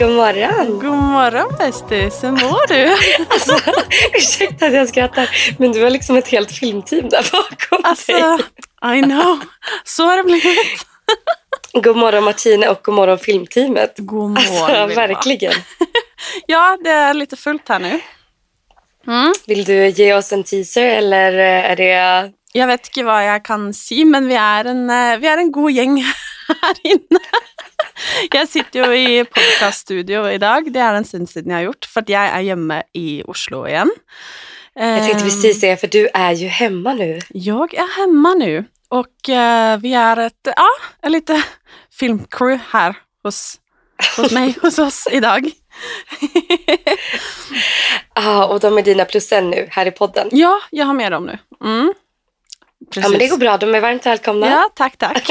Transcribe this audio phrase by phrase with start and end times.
[0.00, 0.78] God morgon!
[0.78, 2.96] God morgon bästis, hur mår du?
[3.30, 3.70] Alltså,
[4.14, 8.98] ursäkta att jag skrattar, men du har liksom ett helt filmteam där bakom Alltså, dig.
[8.98, 9.40] I know.
[9.84, 10.86] Så har det blivit.
[11.84, 13.94] God morgon Martina och god morgon filmteamet.
[13.96, 15.52] God morgon Alltså, verkligen.
[16.46, 18.00] Ja, det är lite fullt här nu.
[19.06, 19.32] Mm.
[19.46, 22.32] Vill du ge oss en teaser eller är det...
[22.52, 25.52] Jag vet inte vad jag kan säga, men vi är en, eh, vi är en
[25.52, 26.04] god gäng
[26.62, 27.20] här inne.
[28.30, 30.72] Jag sitter ju i podcaststudio idag.
[30.72, 33.68] Det är en stund sedan jag har gjort, för att jag är hemma i Oslo
[33.68, 33.90] igen.
[34.74, 37.18] Jag tänkte precis säga, för du är ju hemma nu.
[37.28, 40.68] Jag är hemma nu och eh, vi är ett, ja,
[41.02, 41.42] en lite
[41.98, 43.58] filmcrew här hos,
[44.16, 45.50] hos mig, hos oss idag.
[48.14, 50.28] Ja, och de är dina plus en nu här i podden.
[50.30, 51.38] ja, jag har med dem nu.
[51.68, 51.94] Mm.
[52.94, 53.56] Ja, men det går bra.
[53.56, 54.50] De är varmt välkomna.
[54.50, 55.30] Ja, tack, tack.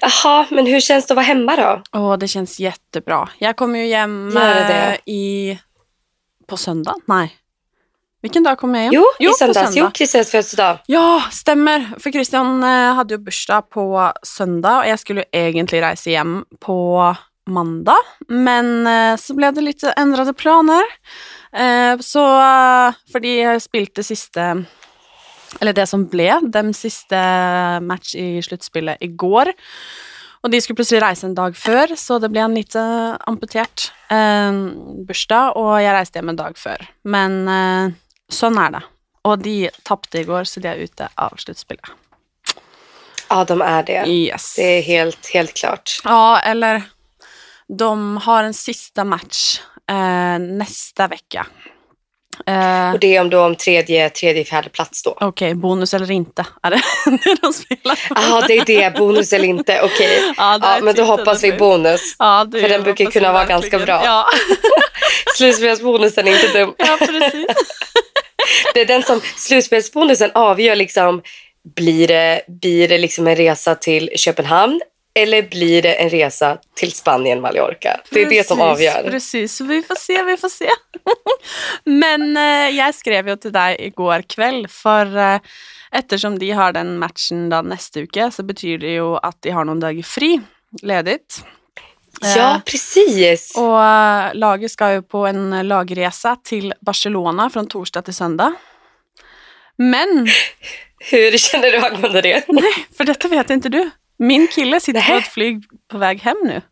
[0.00, 1.82] Jaha, men hur känns det att vara hemma då?
[1.98, 3.28] Åh, det känns jättebra.
[3.38, 4.38] Jag kommer ju hem
[5.06, 5.58] i,
[6.46, 6.94] på söndag.
[7.06, 7.36] Nej.
[8.22, 8.92] Vilken dag kommer jag hem?
[8.94, 9.74] Jo, i på söndags.
[9.74, 9.88] söndag.
[9.88, 10.78] Jo, Christians födelsedag.
[10.86, 11.90] Ja, stämmer.
[11.98, 17.16] För Christian eh, hade ju bursdag på söndag och jag skulle egentligen resa hem på
[17.46, 17.96] måndag.
[18.28, 20.82] Men eh, så blev det lite ändrade planer.
[21.52, 22.20] Eh, så
[23.12, 24.64] för jag spilte sista,
[25.60, 29.52] eller det som blev den sista match i slutspelet igår.
[30.42, 32.80] Och de skulle plötsligt resa en dag før, så det blev en lite
[33.20, 34.52] amputert eh,
[35.06, 36.82] bursdag, og jeg reiste hjem en dag før.
[37.06, 37.92] Men eh,
[38.26, 38.80] sånn er det.
[39.22, 41.92] Og de tapte i går, så de er ute av sluttspillet.
[43.30, 44.06] Ja, de är det.
[44.06, 44.54] Yes.
[44.56, 46.00] Det är helt, helt klart.
[46.04, 46.82] Ja, eller
[47.78, 51.46] de har en sista match eh, nästa vecka.
[52.46, 55.16] Eh, Och det är om, då om tredje, tredje, fjärde plats då.
[55.20, 56.80] Okej, bonus eller inte är det
[57.42, 57.98] de spelar.
[58.10, 58.94] Ja, det är det.
[58.98, 59.80] Bonus eller inte.
[59.82, 60.22] Okej.
[60.36, 62.00] Ja, det Ja, är men då hoppas vi bonus.
[62.18, 64.02] Ja, för den brukar kunna vara ganska bra.
[64.04, 64.26] Ja,
[65.36, 66.74] Slutspelsbonusen är inte dum.
[66.78, 67.46] ja precis.
[68.74, 71.22] Det är den som slutspelsbonusen avgör liksom,
[71.76, 74.80] blir det, blir det liksom en resa till Köpenhamn
[75.14, 78.00] eller blir det en resa till Spanien, Mallorca?
[78.10, 79.10] Det är det som Precis, avgör.
[79.10, 80.68] Precis, vi får se, vi får se.
[81.84, 85.40] Men eh, jag skrev ju till dig igår kväll, för eh,
[85.90, 89.64] eftersom de har den matchen då nästa vecka så betyder det ju att de har
[89.64, 90.40] någon dagar fri,
[90.82, 91.44] ledigt.
[92.20, 93.56] Ja, Eh, precis.
[93.56, 98.54] Och eh, laget ska ju på en lagresa till Barcelona från torsdag till söndag.
[99.76, 100.28] Men,
[100.98, 102.44] Hur känner du angående det?
[102.48, 103.90] nej, för detta vet inte du.
[104.22, 105.18] Min kille sitter på Nähä.
[105.18, 106.62] ett flyg på väg hem nu.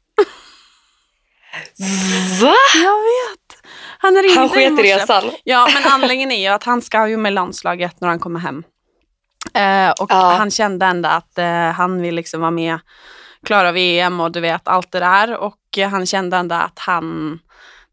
[2.40, 2.54] Va?
[2.74, 3.68] Jag vet!
[3.98, 5.30] Han ringde Han sket i resan.
[5.44, 8.64] Ja, men anledningen är ju att han ska ju med landslaget när han kommer hem.
[9.54, 10.34] Eh, och Ja.
[10.38, 12.78] han kände ändå att eh, han vill liksom vara med,
[13.46, 15.36] klara VM och du vet allt det där.
[15.36, 17.38] Och eh, han kände ändå att han,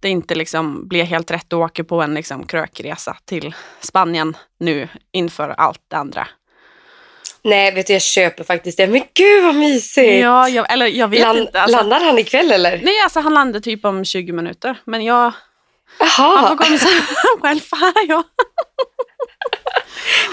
[0.02, 4.88] det inte liksom blir helt rätt att åka på en liksom krökresa till Spanien nu
[5.12, 6.28] inför allt det andra.
[7.44, 8.88] Nej, vet du, jag köper faktiskt det.
[8.88, 10.22] Men gud vad mysigt!
[10.24, 11.62] Ja, jag, eller jag vet Land- inte.
[11.62, 12.82] Alltså, Landar han ikväll eller?
[12.84, 14.78] nej, alltså han landar typ om 20 minuter.
[14.86, 15.32] Men jag,
[16.00, 16.78] han får komma
[17.42, 17.94] själv här.
[18.08, 18.24] Ja.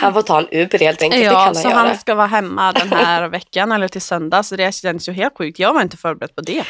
[0.00, 1.24] han får ta en Uber helt enkelt.
[1.24, 1.78] Ja, han så göra.
[1.78, 4.42] han ska vara hemma den här veckan eller till söndag.
[4.42, 5.58] Så det känns ju helt sjukt.
[5.58, 6.64] Jag var inte förberedd på det.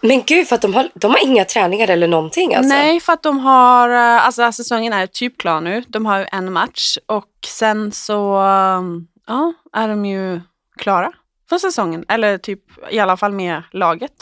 [0.00, 2.68] Men gud, för att de har, de har inga träningar eller någonting alltså?
[2.74, 5.82] Nej, för att de har, eh, alltså säsongen är typ klar nu.
[5.88, 8.40] De har ju en match och sen så,
[9.32, 10.40] ja, är de ju
[10.76, 11.12] klara
[11.48, 12.04] för säsongen.
[12.08, 12.60] Eller typ
[12.90, 14.12] i alla fall med laget.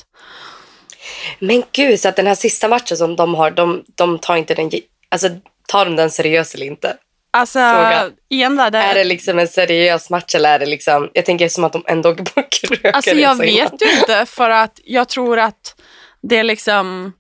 [1.39, 4.55] Men gud, så att den här sista matchen som de har, de, de tar inte
[4.55, 4.71] den...
[5.09, 5.29] Alltså,
[5.69, 6.97] tar de den seriös eller inte?
[7.31, 8.11] Alltså, Fråga.
[8.29, 11.11] igen där, det, Är det liksom en seriös match eller är det liksom...
[11.13, 12.95] Jag tänker som att de ändå åker på kröken.
[12.95, 15.81] alltså jag vet ju inte för att jag tror att
[16.23, 17.13] det är liksom,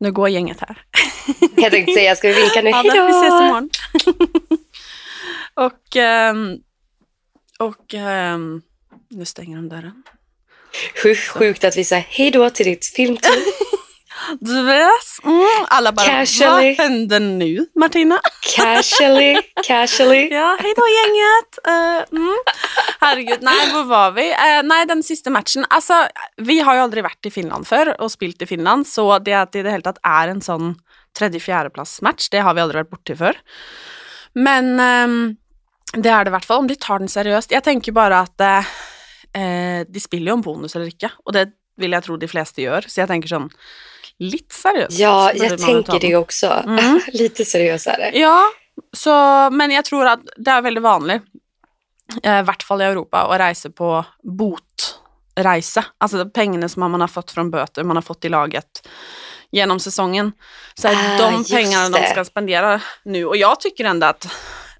[0.00, 0.84] nu går gänget här.
[1.56, 2.70] Jag tänkte säga, ska vi vinka nu?
[2.70, 3.70] Ja, Hej då, vi ses imorgon.
[5.54, 6.56] Och, ehm,
[7.58, 8.62] och ehm,
[9.10, 10.02] nu stänger de dörren.
[11.02, 13.34] Hur sjukt att vi säger hej då till ditt filmteam.
[14.40, 16.76] Du vet, mm, alla bara, Casually.
[16.76, 18.20] vad händer nu Martina?
[18.56, 20.28] Casually, casually.
[20.30, 21.58] Ja, hej då gänget.
[21.66, 22.36] Eh, mm.
[23.00, 24.30] Herregud, nej, var var vi?
[24.30, 25.66] Eh, nej, den sista matchen.
[25.70, 26.06] Alltså,
[26.36, 29.52] vi har ju aldrig varit i Finland förr och spilt i Finland, så det att
[29.52, 30.74] det i det hela är en sån
[31.18, 33.36] tredje fjärdeplassmatch, det har vi aldrig varit borti før.
[34.34, 35.36] Men ehm,
[35.92, 37.52] det är det i hvert fall, om de tar den seriøst.
[37.52, 38.70] Jeg tenker bare at eh,
[39.36, 41.50] eh, de spiller jo om bonus eller ikke, og det
[41.80, 43.50] vil jeg tro de fleste gjør, så jeg tenker sånn
[44.22, 44.96] litt seriøst.
[45.00, 46.00] Ja, tänker den.
[46.00, 46.52] det också.
[46.66, 47.00] Mm.
[47.20, 48.12] Lite seriösare.
[48.16, 48.38] Ja,
[48.96, 49.14] så,
[49.52, 51.20] men jeg tror at det er veldig vanlig,
[52.22, 54.88] eh, i hvert fall i Europa, å reise på bot
[55.36, 55.84] reise.
[55.98, 58.88] Alltså pengarna som man har fått från böter man har fått i laget
[59.50, 60.32] genom säsongen.
[60.74, 63.24] Så är Ah, de pengarna de ska spendera nu.
[63.24, 64.26] Och jag tycker ändå att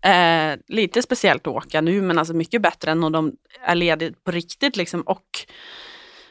[0.03, 3.33] eh, lite speciellt att åka nu, men alltså mycket bättre än när de
[3.65, 5.01] är lediga på riktigt liksom.
[5.01, 5.27] Och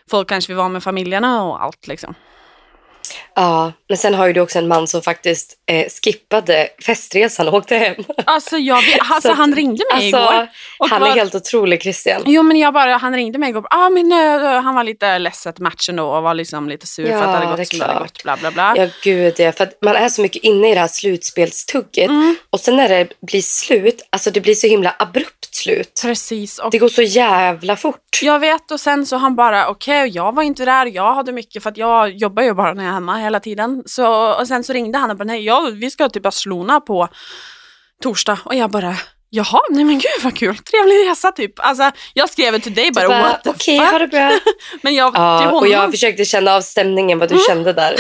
[0.10, 2.16] folk kanske vill vara med familjerna och allt liksom.
[3.36, 7.54] Ja, men sen har ju du också en man som faktiskt eh, skippade festresan och
[7.54, 7.96] åkte hem.
[8.26, 10.20] Alltså, jag alltså Så att- han ringde mig igår.
[10.20, 10.48] Alltså,
[10.80, 12.22] och han var- är helt otrolig Christian.
[12.26, 13.66] Jo men jag bara, han ringde mig igår.
[13.70, 17.12] Ah, men, eh, han var lite ledsen matchen då och var liksom lite sur för
[17.12, 18.08] Ja, att det hade det gått som det hade klart.
[18.14, 18.24] gått.
[18.24, 18.74] Bla, bla, bla.
[18.78, 19.52] Ja, gud ja.
[19.52, 22.10] För man är så mycket inne i det här slutspelstugget.
[22.10, 22.36] Mm.
[22.50, 26.00] Och sen när det blir slut, alltså det blir så himla abrupt slut.
[26.02, 26.60] Precis.
[26.60, 28.20] Och Det går så jävla fort.
[28.22, 31.64] jag vet och sen så han bara okej, jag var inte där, jag hade mycket
[31.64, 33.84] för att jag jobbar ju bara när jag hemma hela tiden.
[33.86, 37.08] Så, och sen så ringde han och bara nej, jag, vi ska till Barcelona på
[38.04, 38.96] torsdag och jag bara
[39.34, 41.54] Jaha, nej men gud vad kul, trevlig resa typ.
[41.58, 43.90] Alltså jag skrev till dig bara, Bara, what the Okej, fuck.
[43.92, 44.32] ha det bra.
[44.82, 47.44] Men jag, Ja, honom, och jag försökte känna av stämningen, vad du Mm.
[47.48, 47.96] kände där.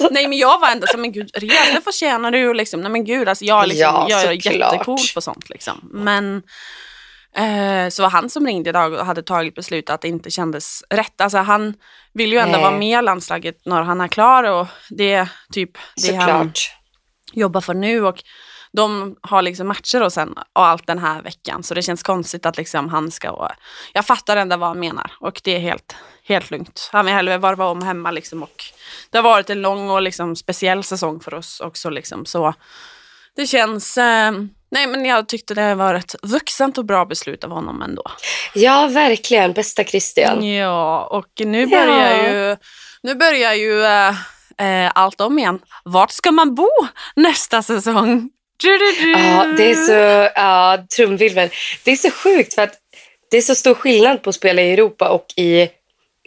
[0.10, 2.80] nej men jag var ändå så men gud, resor förtjänar du liksom.
[2.80, 5.80] Nej men gud, alltså jag, liksom, Ja, jag är jättecool på sånt liksom.
[5.92, 6.42] Men
[7.36, 10.82] eh, så var han som ringde idag och hade tagit beslut att det inte kändes
[10.90, 11.20] rätt.
[11.20, 11.74] Alltså han
[12.14, 12.62] vill ju ändå Nej.
[12.62, 16.72] vara med i landslaget när han är klar och det är typ det han Såklart.
[17.32, 18.04] jobbar för nu.
[18.04, 18.22] Och
[18.72, 21.62] de har liksom matcher och sen och allt den här veckan.
[21.62, 23.30] Så det känns konstigt att liksom han ska...
[23.30, 23.48] Och
[23.92, 26.88] jag fattar ändå vad han menar och det är helt, helt lugnt.
[26.92, 28.64] Han vill hellre varva om hemma liksom och
[29.10, 32.26] det har varit en lång och liksom speciell säsong för oss också liksom.
[32.26, 32.54] Så
[33.36, 33.98] det känns...
[33.98, 34.32] Eh,
[34.74, 38.02] nej men jag tyckte det var ett vuxent och bra beslut av honom ändå.
[38.54, 39.52] Ja, verkligen.
[39.52, 40.54] Bästa Christian.
[40.54, 42.28] Ja, och nu börjar Ja.
[42.32, 42.56] ju,
[43.02, 45.58] nu börjar ju eh, allt om igen.
[45.84, 46.68] Vart ska man bo
[47.16, 48.30] nästa säsong?
[48.56, 49.10] Du, du, du.
[49.10, 50.30] Ja, det är så...
[50.34, 51.48] Ja, trumvirvel.
[51.84, 52.74] Det är så sjukt för att
[53.30, 55.68] det är så stor skillnad på att spela i Europa och i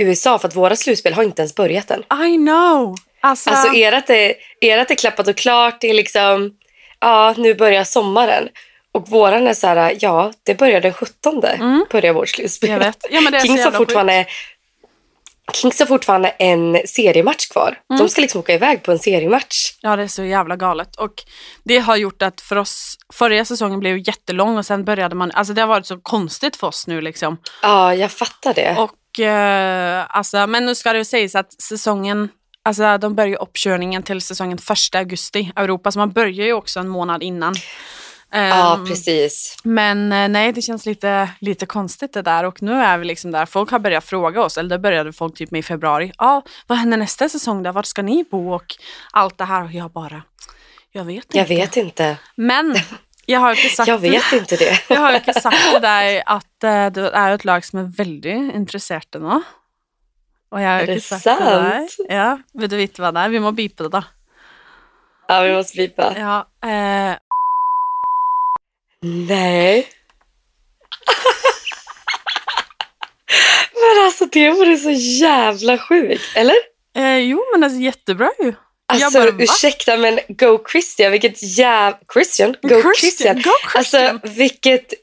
[0.01, 1.99] USA för att våra slutspel har inte ens börjat än.
[2.25, 2.95] I know.
[3.21, 5.81] Alltså, Alltså ert är, ert är klappat och klart.
[5.81, 6.51] Det är liksom...
[6.99, 8.49] Ja, nu börjar sommaren.
[8.91, 11.43] Och våran är så här, ja, det börjar den 17.
[11.43, 11.85] Mm.
[11.91, 12.91] Börjar vårt slutspel.
[13.09, 14.25] Ja, Kings har, fortfarande,
[15.53, 17.79] Kings har fortfarande en seriematch kvar.
[17.89, 17.99] Mm.
[17.99, 19.73] De ska liksom åka iväg på en seriematch.
[19.81, 20.95] Ja, det är så jävla galet.
[20.95, 21.23] Och
[21.63, 25.53] det har gjort att för oss, förra säsongen blev jättelång och sen började man, alltså
[25.53, 27.37] det har varit så konstigt för oss nu liksom.
[27.61, 28.75] Ja, jag fattar det.
[28.77, 32.29] Och eh, alltså, men nu ska det sägas att säsongen,
[32.67, 34.57] alltså de börjar ju uppkörningen till säsongen
[34.91, 37.55] 1 augusti, Europa, så man börjar ju också en månad innan.
[38.31, 39.57] ja, Ehm, precis.
[39.63, 43.31] Men eh, nej, det känns lite, lite konstigt det där och nu är vi liksom
[43.31, 43.45] där.
[43.45, 46.11] Folk har börjat fråga oss, eller det började folk typ med i februari.
[46.17, 47.71] Ja, vad händer nästa säsong då?
[47.71, 48.53] Vart ska ni bo?
[48.53, 48.75] Och
[49.11, 49.63] allt det här.
[49.63, 50.23] Och jag bara,
[50.91, 51.37] jag vet inte.
[51.37, 52.17] Jag vet inte.
[52.35, 52.75] Men
[53.25, 54.79] jag har ju inte sagt Jag vet inte det.
[54.89, 57.83] jag har ju inte sagt till dig att eh, det är ett lag som är
[57.97, 59.41] väldigt intresserat nu.
[60.51, 61.87] Och jag har det inte sagt det till dig.
[61.89, 61.95] sant?
[62.09, 63.29] Ja, vill du veta vad det är?
[63.29, 64.03] Vi må bipa det då.
[65.27, 66.13] Ja, vi måste bipa.
[66.17, 67.15] Ja, eh,
[69.01, 69.87] Nej.
[73.73, 76.55] Men alltså det vore så jävla sjukt, eller?
[76.97, 78.53] eh, jo, men det är jättebra ju.
[78.93, 81.99] Alltså bara, ursäkta men Go Christian, vilket jävla...
[82.13, 82.55] Christian?
[82.61, 83.35] Go Christian.
[83.35, 84.09] Go Christian.
[84.09, 84.93] Alltså vilket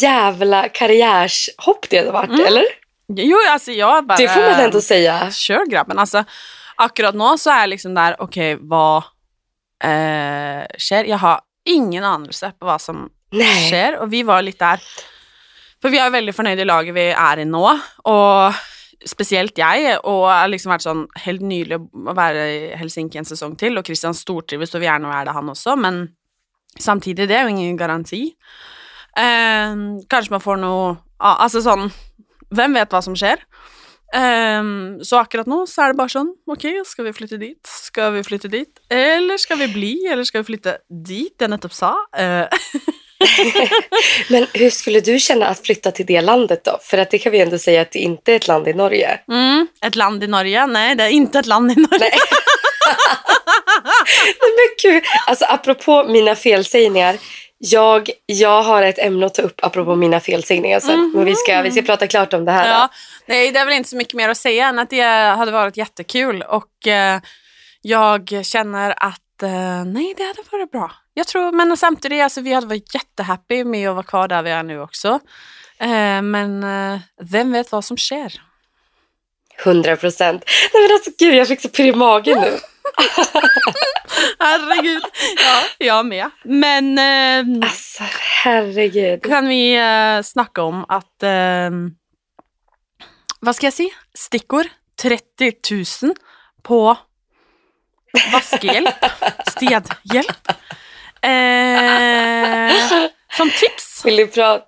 [0.00, 2.46] jävla karriärshopp det hade varit, Mm.
[2.46, 2.64] eller?
[3.08, 4.16] Jo, alltså jag bara...
[4.16, 5.30] Det får man ändå säga.
[5.30, 5.98] Kör grabben.
[5.98, 6.24] Alltså,
[6.76, 8.96] akkurat nu så är jag liksom där, okej, vad
[9.84, 11.04] eh, sker?
[11.04, 13.68] Jag har ingen anelse på vad som Nej.
[13.68, 13.98] sker.
[13.98, 14.80] Och vi var lite där,
[15.82, 17.80] för vi är väldigt förnöjda i laget vi är i nu.
[18.02, 18.54] Och
[19.04, 23.56] speciellt jag, och har liksom varit sånn helt nylig å være i Helsinki en säsong
[23.56, 23.78] till.
[23.78, 26.08] Och Christian stortrives og vil gjerne være det, han også, men
[26.78, 28.32] samtidig, det är ju ingen garanti.
[29.16, 29.74] Eh,
[30.08, 31.90] kanske man får noe ja, Altså sånn
[32.52, 33.44] Hvem vet vad som sker?
[34.14, 37.66] Ehm, så akkurat nu så är det bara sånn, okej, ska vi flytta dit?
[37.66, 38.68] Ska vi flytta dit?
[38.90, 40.06] Eller ska vi bli?
[40.12, 41.96] Eller ska vi flytta dit, jag nettopp sa?
[42.16, 42.46] Eh,
[44.28, 46.78] Men hur skulle du känna att flytta till det landet då?
[46.82, 49.20] För att det kan vi ändå säga att det inte är ett land i Norge.
[49.28, 50.66] mm, ett land i Norge?
[50.66, 51.98] Nej, det är inte ett land i Norge.
[51.98, 52.12] Nej.
[54.40, 57.18] Men gud, alltså apropå mina felsägningar.
[57.64, 61.12] Jag, jag har ett ämne att ta upp apropå mina felsägningar sen.
[61.14, 62.68] Men vi ska, vi ska prata klart om det här.
[62.68, 62.88] Ja,
[63.26, 65.02] nej, det är väl inte så mycket mer att säga än att det
[65.36, 67.20] hade varit jättekul och eh,
[67.82, 70.92] jag känner att eh, nej, det hade varit bra.
[71.14, 74.50] Jag tror, men samtidigt, alltså, vi hade varit jättehappy med att vara kvar där vi
[74.50, 75.20] är nu också.
[75.78, 78.42] Eh, men eh, vem vet vad som sker?
[79.64, 80.44] 100 procent.
[80.74, 82.58] Nej men alltså gud, jag fick så pirr i magen nu.
[84.38, 85.02] Herregud.
[85.36, 86.30] Ja, jag med.
[86.44, 88.02] Men eh, Alltså
[88.44, 89.22] herregud.
[89.24, 91.70] kan vi eh, snacka om att eh,
[93.40, 94.66] vad ska jag säga, stickor
[95.02, 95.52] 30
[96.02, 96.14] 000
[96.62, 96.96] på
[98.32, 98.94] vaskehjälp,
[99.50, 100.48] städhjälp.
[101.22, 102.98] Eh,
[103.36, 104.04] som tips.
[104.04, 104.64] Vill du, prata,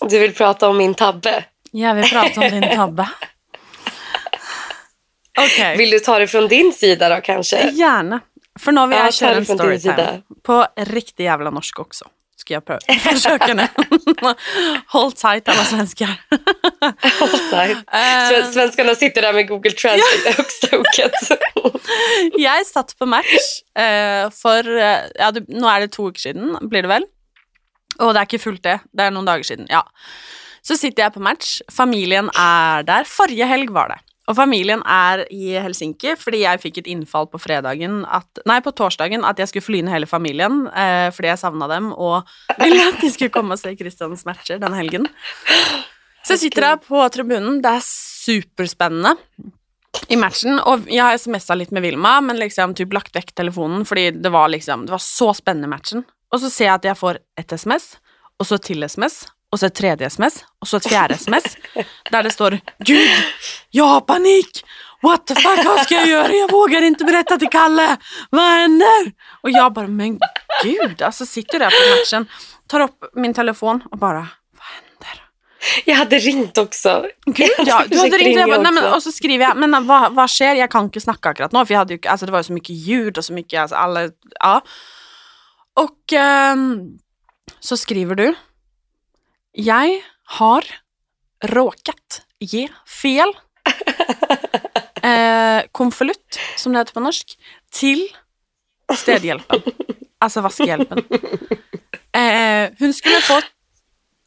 [0.00, 1.44] du vill prata om min tabbe?
[1.70, 3.08] Jag vill prata om din tabbe.
[5.38, 5.76] Okej.
[5.76, 7.70] Vill du ta det från din sida då kanske?
[7.70, 8.20] Gärna.
[8.60, 10.22] För nu vill Ja, jag ta köra en storytime.
[10.42, 12.04] På riktig jävla norsk också.
[12.36, 12.80] Ska jag pröva.
[13.00, 13.66] försöka nu.
[14.86, 16.20] Hold tight alla svenskar.
[17.52, 17.70] Nej.
[17.70, 21.12] Eh, Sve- Svenskarna sitter där med Google Translate i högsta hugget.
[22.38, 23.46] jeg satt på match
[23.78, 27.06] eh, for eh, ja, Nå er det to uker siden, blir det vel?
[27.98, 28.78] Og det er ikke fullt det.
[28.92, 29.66] Det er noen dager siden.
[29.70, 29.82] Ja.
[30.66, 31.60] Så sitter jeg på match.
[31.72, 33.04] Familien er der.
[33.06, 33.98] Forrige helg var det.
[34.24, 38.72] Og familien er i Helsinki fordi jeg fikk et innfall på fredagen at, Nei, på
[38.76, 42.24] torsdagen at jeg skulle flyne hele familien eh, fordi jeg savna dem og
[42.62, 45.10] ville at de skulle komme og se Christians matcher den helgen.
[46.24, 47.60] Så jeg sitter der på tribunen.
[47.60, 49.12] Det er superspennende
[50.08, 53.84] i matchen, og jeg har smsa litt med Vilma, men liksom typ lagt vekk telefonen,
[53.88, 56.04] fordi det var liksom, det var så spennende matchen.
[56.34, 57.94] Og så ser jeg at jeg får et SMS,
[58.40, 59.20] og så til SMS,
[59.54, 61.44] og så et tredje SMS, og så et fjerde SMS,
[62.12, 63.10] der det står Gud,
[63.70, 64.64] jag har panik!
[65.04, 66.32] What the fuck, vad ska jag göra?
[66.32, 67.96] Jag vågar inte berätta till Kalle!
[68.30, 69.12] Vad händer?
[69.42, 70.18] Och jag bara, men
[70.62, 72.26] gud, alltså sitter där på matchen,
[72.66, 75.24] tar upp min telefon och bara, vad händer?
[75.84, 77.06] Jag hade ringt också.
[77.26, 80.14] Gud, ja, du hade ringt, jag bara, nej, men, och så skriver jag, men vad,
[80.14, 80.54] vad sker?
[80.54, 82.52] Jag kan inte snacka akkurat nu, för jag hade ju, alltså, det var ju så
[82.52, 84.60] mycket ljud och så mycket, alltså, alla, ja.
[85.74, 86.98] Och ehm,
[87.60, 88.34] så skriver du,
[89.54, 90.64] jag har
[91.44, 92.68] råkat ge
[93.02, 93.32] fel
[95.02, 97.38] eh, konvolutt, som det heter på norsk,
[97.70, 98.08] till
[98.94, 99.62] städhjälpen.
[100.18, 101.04] Alltså vaskehjälpen.
[102.12, 103.40] Eh, hon skulle få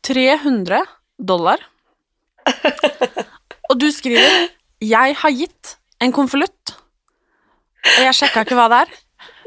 [0.07, 0.85] 300
[1.17, 1.57] dollar.
[3.69, 6.75] Og du skriver 'Jeg har gitt en konvolutt',
[7.97, 8.89] og jeg sjekka ikke hva det er,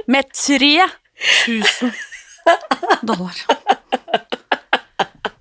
[0.09, 1.93] med 3000
[3.07, 3.37] dollar.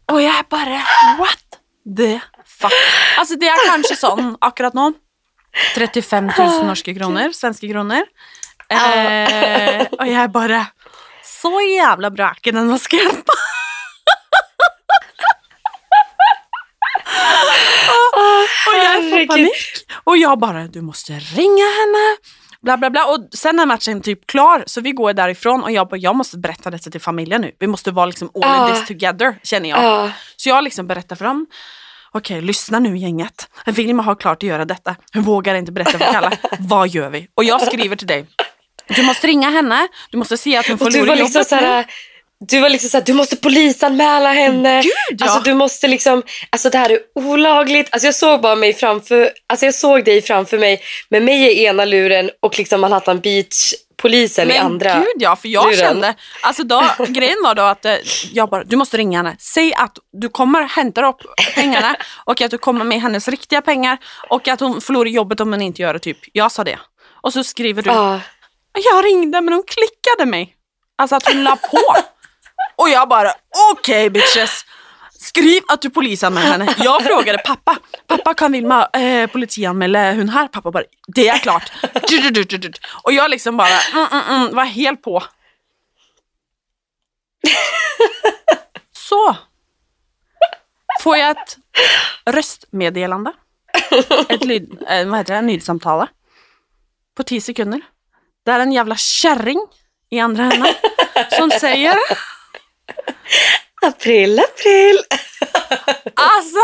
[0.09, 0.81] Og jeg bare
[1.19, 2.73] What the fuck?
[3.19, 4.91] Altså, det er kanskje sånn akkurat nå
[5.75, 8.05] 35 000 norske kroner, svenske kroner.
[8.69, 10.59] Eh, og jeg bare
[11.25, 13.37] Så jævla bra er ikke den vaskehjelpa.
[18.67, 19.27] Och jag får Herregud.
[19.29, 19.85] panik.
[20.03, 22.17] Och jag bara, du måste ringa henne.
[22.63, 23.05] Bla, bla, bla.
[23.05, 26.37] Och sen är matchen typ klar, så vi går därifrån och jag bara, jag måste
[26.37, 27.51] berätta detta till familjen nu.
[27.59, 28.69] Vi måste vara liksom all Ah.
[28.69, 29.83] in this together, känner jag.
[29.83, 30.11] Ja.
[30.35, 31.45] Så jag liksom berättar för dem.
[32.11, 33.49] Okej, lyssna nu gänget.
[33.65, 34.95] Vilma har klart att göra detta.
[35.13, 36.37] Hon vågar inte berätta för Kalle.
[36.59, 37.27] Vad gör vi?
[37.35, 38.25] Och jag skriver till dig.
[38.87, 39.87] Du måste ringa henne.
[40.11, 41.85] Du måste se att hon du förlorar var liksom jobbet så här,
[42.47, 44.81] du var liksom så här, du måste polisanmäla henne.
[44.81, 45.25] Gud, ja.
[45.25, 47.89] Alltså du måste liksom, alltså det här är olagligt.
[47.91, 51.63] Alltså jag såg bara mig framför, alltså jag såg dig framför mig med mig i
[51.65, 54.95] ena luren och liksom Manhattan Beach polisen i Men andra.
[54.95, 55.77] gud ja, för jag luren.
[55.79, 57.95] kände, alltså då, grejen var då att eh,
[58.31, 59.35] jag bara, du måste ringa henne.
[59.39, 61.17] Säg att du kommer hämta upp
[61.55, 63.97] pengarna och att du kommer med hennes riktiga pengar
[64.29, 66.17] och att hon förlorar jobbet om hon inte gör det typ.
[66.33, 66.79] Jag sa det.
[67.21, 68.19] Och så skriver du, Ja.
[68.73, 70.55] jag ringde men hon klickade mig.
[70.97, 71.77] Alltså att hon la på.
[72.79, 73.33] Och jag bara,
[73.71, 74.65] okej bitches.
[75.19, 76.75] Skriv att du polisanmäler henne.
[76.77, 80.47] Jag frågade pappa, pappa kan Vilma eh, politianmäla hon här?
[80.47, 81.71] Pappa bara, det är klart.
[83.03, 85.23] Och jag liksom bara, mm, mm, mm, var helt på.
[88.91, 89.35] Så
[91.01, 91.57] får jag ett
[92.25, 93.33] röstmeddelande.
[94.29, 96.07] Ett lyd, eh, vad heter det, nydsamtale.
[97.17, 97.81] På tio sekunder.
[98.45, 99.59] Det är en jävla kärring
[100.09, 100.73] i andra änden
[101.31, 101.95] som säger
[103.81, 104.99] April, april.
[106.15, 106.59] Alltså!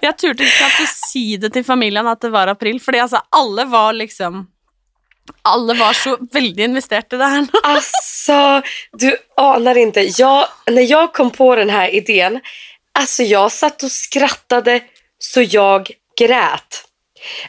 [0.00, 3.64] Jag turte knappt att säga det till familjen att det var april, för alltså alla
[3.64, 4.46] var liksom
[5.42, 7.46] alla var så väldigt investerade i det här.
[7.62, 8.62] Alltså,
[8.92, 10.10] du anar inte.
[10.18, 12.40] Jag, när jag kom på den här idén,
[12.98, 14.80] alltså jag satt och skrattade
[15.18, 16.84] så jag grät.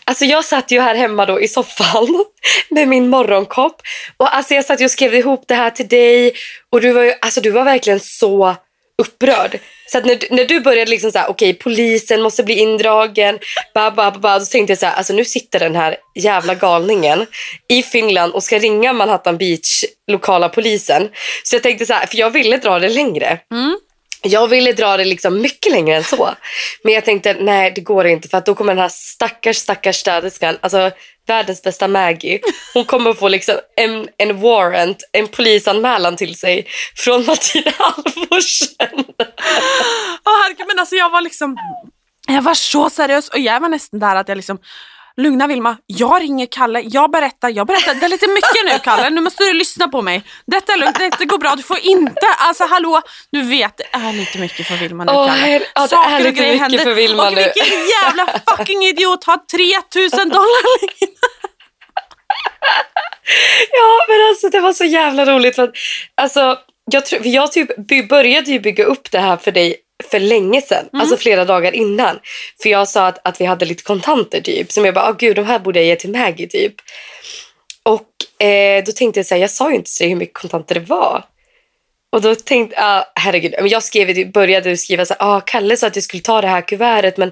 [0.05, 2.25] Alltså jag satt ju här hemma då i soffan
[2.69, 3.81] med min morgonkopp
[4.17, 6.33] och alltså jag satt ju och skrev ihop det här till dig
[6.71, 8.55] och du var ju, alltså du var verkligen så
[9.01, 9.59] upprörd.
[9.91, 13.39] Så att när, när du började liksom så här, okay, polisen måste bli indragen,
[13.73, 16.55] ba, ba, ba, ba, så tänkte jag så här, alltså nu sitter den här jävla
[16.55, 17.25] galningen
[17.69, 21.09] i Finland och ska ringa Manhattan Beach lokala polisen.
[21.43, 23.39] Så jag tänkte så här, för jag ville dra det längre.
[23.51, 23.77] Mm.
[24.23, 26.29] Jag ville dra det liksom mycket längre än så.
[26.83, 29.95] Men jag tänkte nej det går inte för att då kommer den här stackars stackars
[29.95, 30.91] städerskan, alltså
[31.27, 32.39] världens bästa Maggie,
[32.73, 39.05] hon kommer få liksom en, en warrant, en polisanmälan till sig från Martina Halvorsen.
[40.25, 41.57] Åh herregud, men alltså jag var liksom
[42.27, 44.59] Jag var så seriös och jag var nästan där att jag liksom
[45.21, 47.93] Lugna Vilma, jag ringer Kalle, jag berättar, jag berättar.
[47.95, 50.23] Det är lite mycket nu Kalle, nu måste du lyssna på mig.
[50.47, 53.01] Detta är lugnt, det går bra, du får inte, alltså hallå,
[53.31, 55.61] du vet det är lite mycket för Vilma nu Åh, Kalle.
[55.75, 56.77] ja, det är och lite mycket händer.
[56.79, 57.41] för Vilma och nu.
[57.55, 58.27] vilken jävla
[58.57, 59.37] fucking idiot har
[59.91, 60.93] 3000 dollar.
[63.71, 65.55] Ja, men alltså det var så jävla roligt.
[65.55, 65.71] För att,
[66.21, 66.57] alltså,
[66.91, 67.69] jag, tror, jag typ
[68.09, 69.75] började ju bygga upp det här för dig
[70.11, 70.85] för länge sedan.
[70.93, 72.19] Alltså flera dagar innan.
[72.61, 74.71] För jag sa att, att vi hade lite kontanter typ.
[74.71, 76.75] Som jag bara, oh, gud de här borde jag ge till Maggie typ.
[77.83, 80.75] Och eh, då tänkte jag så här, jag sa ju inte dig hur mycket kontanter
[80.75, 81.23] det var.
[82.13, 85.87] Och då tänkte jag, ah, herregud, jag skrev, började skriva så här, ah, Kalle sa
[85.87, 87.31] att jag skulle ta det här kuvertet men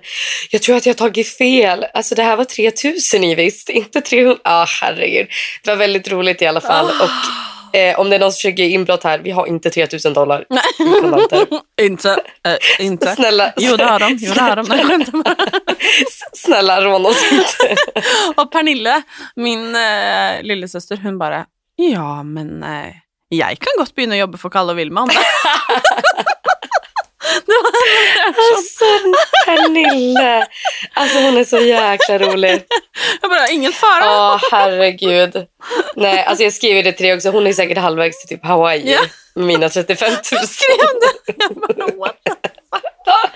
[0.49, 1.85] jag tror att jag har tagit fel.
[1.93, 4.37] Alltså det här var 3000 i visst, inte 300.
[4.43, 5.27] Ja, ah, herregud.
[5.63, 6.85] Det var väldigt roligt i alla fall.
[6.85, 7.09] Och
[7.73, 10.45] eh, om det är någon som försöker inbrott här, vi har inte 3000 dollar
[10.79, 11.47] i kontanter.
[11.81, 12.11] inte,
[12.43, 13.15] äh, inte.
[13.15, 14.67] Snälla, Jo det har de, jo det har de.
[14.67, 15.35] Bara.
[16.33, 17.75] snälla råna oss inte.
[18.35, 19.01] Och Pernille,
[19.35, 22.93] min äh, lillasyster, hon bara, ja men äh,
[23.29, 25.01] jag kan gott börja jobba för Kalle och Vilma.
[25.01, 25.29] om det." det var
[25.69, 27.20] hennes reaktion.
[28.53, 28.85] Alltså
[29.45, 30.47] Pernille.
[30.93, 32.63] Alltså hon är så jäkla rolig.
[33.21, 34.05] Jag bara, ingen fara.
[34.05, 35.33] Ja, herregud.
[35.95, 37.29] Nej, alltså jag skriver det till dig också.
[37.29, 38.99] Hon är säkert halvvägs till typ Hawaii Ja.
[39.35, 40.19] med mina 35 000.
[40.23, 41.33] skrev det.
[41.37, 43.31] Jag bara, what the fuck?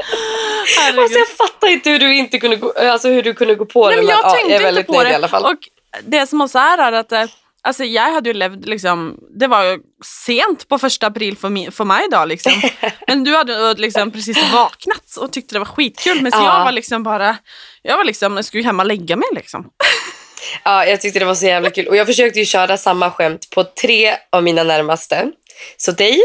[0.80, 1.00] Herregud.
[1.00, 3.88] Alltså jag fattar inte hur du inte kunde gå, alltså hur du kunde gå på
[3.88, 4.02] Nej, det.
[4.02, 5.12] men jag ja, tänkte jag är inte väldigt på nöjd det.
[5.12, 5.46] i alla fall.
[5.46, 5.58] Och
[6.04, 7.24] det som också är, är att eh,
[7.66, 9.80] alltså, jag hade ju levt, liksom, det var ju
[10.26, 12.26] sent på första april för, mig, för mig då.
[12.26, 12.52] Liksom.
[13.08, 16.22] Men du hade liksom precis vaknat och tyckte det var skitkul.
[16.22, 16.58] Men så Ja.
[16.58, 17.38] jag var liksom bara,
[17.82, 19.70] jag var liksom, jag skulle hem och lägga mig liksom.
[20.64, 21.88] Ja, jag tyckte det var så jävla kul.
[21.88, 25.32] Och jag försökte ju köra samma skämt på tre av mina närmaste.
[25.78, 26.22] Så dig,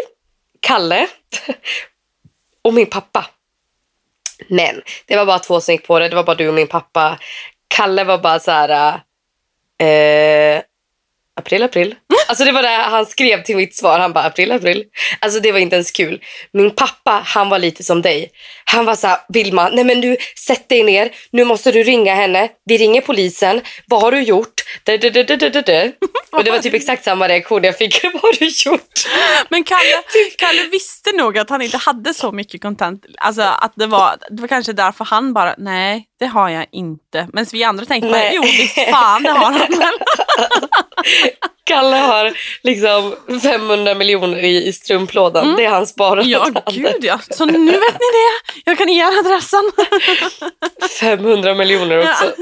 [0.61, 1.07] Kalle
[2.63, 3.27] och min pappa.
[4.49, 6.09] Men det var bara två som gick på det.
[6.09, 7.19] Det var bara du och min pappa.
[7.69, 9.01] Kalle var bara så här...
[9.81, 10.63] Eh,
[11.41, 11.95] april, april.
[12.29, 13.99] Alltså det var det han skrev till mitt svar.
[13.99, 14.85] Han bara april, april.
[15.21, 16.21] Alltså det var inte ens kul.
[16.53, 18.31] Min pappa, han var lite som dig.
[18.65, 21.11] Han var så här, Vilma, nej men du, sätt dig ner.
[21.33, 22.49] Nu måste du ringa henne.
[22.65, 23.61] Vi ringer polisen.
[23.87, 24.60] Vad har du gjort?
[26.31, 28.05] Och det var typ exakt samma reaktion jag fick.
[28.13, 29.09] Vad har du gjort?
[29.49, 30.03] Men Kalle,
[30.39, 33.05] Kalle visste nog att han inte hade så mycket content.
[33.19, 37.29] Alltså att det var, det var kanske därför han bara, nej det har jag inte.
[37.33, 38.33] Men vi andra tänkte, Nej.
[38.35, 39.93] jo visst fan det har han väl.
[41.65, 45.57] Kalle har liksom 500 miljoner i, i strumplådan.
[45.57, 46.31] Det är hans sparande.
[46.31, 47.21] Ja, gud ja.
[47.31, 48.61] Så nu vet ni det.
[48.65, 49.73] Jag kan ge er adressen.
[51.01, 52.33] 500 miljoner också.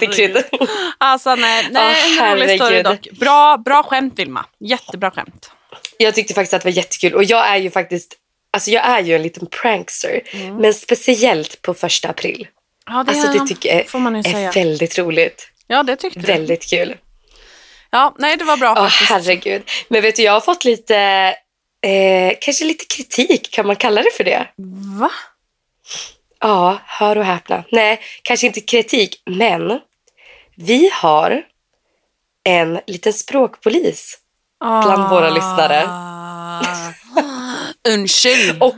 [0.00, 0.44] Lite krydd.
[0.98, 3.08] Alltså nej, nej Åh, en rolig story dock.
[3.12, 4.46] Bra, bra skämt Vilma.
[4.60, 5.50] Jättebra skämt.
[5.98, 7.14] Jag tyckte faktiskt att det var jättekul.
[7.14, 8.16] Och jag är ju faktiskt
[8.52, 10.20] Alltså jag är ju en liten prankster.
[10.60, 12.46] Men speciellt på första april.
[12.86, 14.50] Ja, det, Alltså det tycker jag får man ju är säga.
[14.50, 15.48] väldigt roligt.
[15.66, 16.26] Ja, det tyckte du.
[16.26, 16.96] Väldigt kul.
[17.90, 19.10] Ja, nej det var bra faktiskt.
[19.10, 19.62] herregud.
[19.88, 20.96] Men vet du, jag har fått lite,
[21.86, 23.50] eh, kanske lite kritik.
[23.50, 24.46] Kan man kalla det för det?
[25.00, 25.10] Va?
[26.40, 27.64] Ja, hör och häpna.
[27.72, 29.80] Nej, kanske inte kritik, men
[30.60, 31.42] vi har
[32.44, 34.18] en liten språkpolis.
[34.60, 35.88] Bland våra lyssnare.
[37.88, 38.62] Undskyld.
[38.62, 38.76] Och,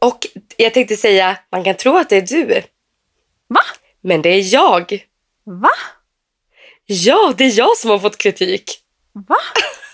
[0.00, 2.62] och jag tänkte säga, man kan tro att det är du,
[3.48, 3.60] Va?
[4.00, 5.06] men det är jag.
[5.44, 5.70] Va?
[6.86, 8.78] Ja, det är jag som har fått kritik.
[9.12, 9.36] Va?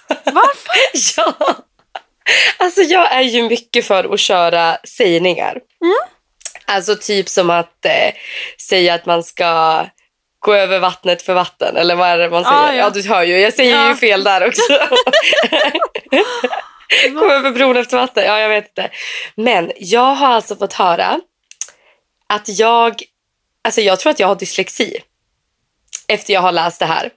[0.08, 0.76] Varför?
[1.16, 1.56] Ja.
[2.58, 5.60] Alltså jag är ju mycket för att köra sägningar.
[6.64, 8.14] Alltså typ som att eh,
[8.68, 9.86] säga att man ska
[10.46, 11.76] gå över vattnet för vatten.
[11.76, 12.56] Eller vad är det man säger?
[12.56, 12.74] Ah, ja.
[12.74, 12.90] ja.
[12.90, 13.38] du hör ju.
[13.38, 13.88] Jag säger Ja.
[13.88, 14.72] ju fel där också.
[17.12, 18.24] gå över bron efter vatten.
[18.24, 18.90] Ja, jag vet inte.
[19.34, 21.20] Men jag har alltså fått höra
[22.26, 23.02] att jag...
[23.64, 24.98] Alltså jag tror att jag har dyslexi.
[26.08, 27.10] Efter jag har läst det här.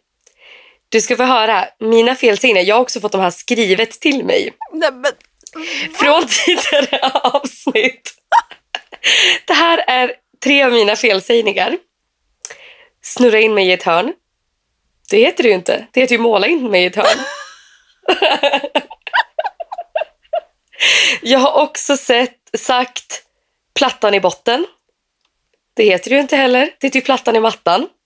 [0.90, 2.68] Du ska få höra mina felsägningar.
[2.68, 5.12] Jag har också fått de här skrivet till mig Nej, men,
[5.96, 8.14] från tidigare avsnitt.
[9.46, 10.12] Det här är
[10.44, 11.78] tre av mina felsägningar.
[13.10, 14.14] Snurra in mig i ett hörn.
[15.10, 15.88] Det heter det ju inte.
[15.92, 17.20] Det heter ju måla in mig i ett hörn.
[21.22, 23.24] Jag har också sett, sagt
[23.76, 24.66] plattan i botten.
[25.76, 26.76] Det heter det ju inte heller.
[26.80, 27.90] Det heter ju plattan i mattan.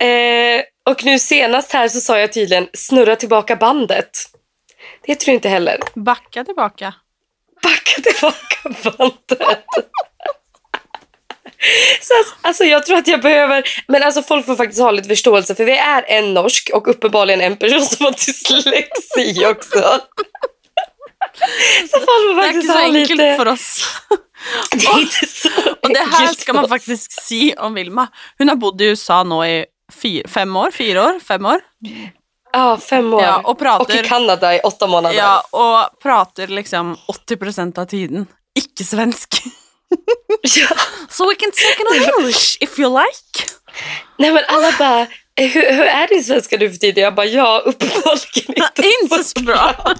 [0.00, 4.10] Eh, och nu senast här så sa jag tydligen snurra tillbaka bandet.
[5.02, 5.78] Det heter det ju inte heller.
[5.94, 6.94] backa tillbaka.
[7.62, 9.64] Backa tillbaka bandet.
[12.02, 15.08] Så alltså, alltså jag tror att jag behöver, men alltså folk får faktiskt ha lite
[15.08, 20.00] förståelse för vi är en norsk och uppenbarligen en person som har dyslexi också.
[21.90, 23.36] Så får man Det är faktiskt inte så ha enkelt lite...
[23.36, 23.84] för oss.
[24.70, 25.48] Det är inte så
[25.82, 28.06] Och det här ska man faktiskt si om Vilma.
[28.38, 31.60] Hon har bott i USA nu i fyr, fem år, fyra år, fem år.
[32.52, 33.22] Ja, fem år.
[33.22, 35.16] Ja, och pratar- och i Kanada i åtta månader.
[35.16, 36.96] Ja, och pratar liksom
[37.30, 39.42] 80% av tiden icke-svensk.
[40.42, 40.66] Ja.
[41.10, 43.52] So we can take an English if you like.
[44.18, 45.00] Nej men alla bara,
[45.40, 47.04] "Eh, hur, hur är din svenska nu för tiden?
[47.04, 48.82] Jag bara, ja uppenbarligen inte.
[49.02, 49.74] Inte så bra.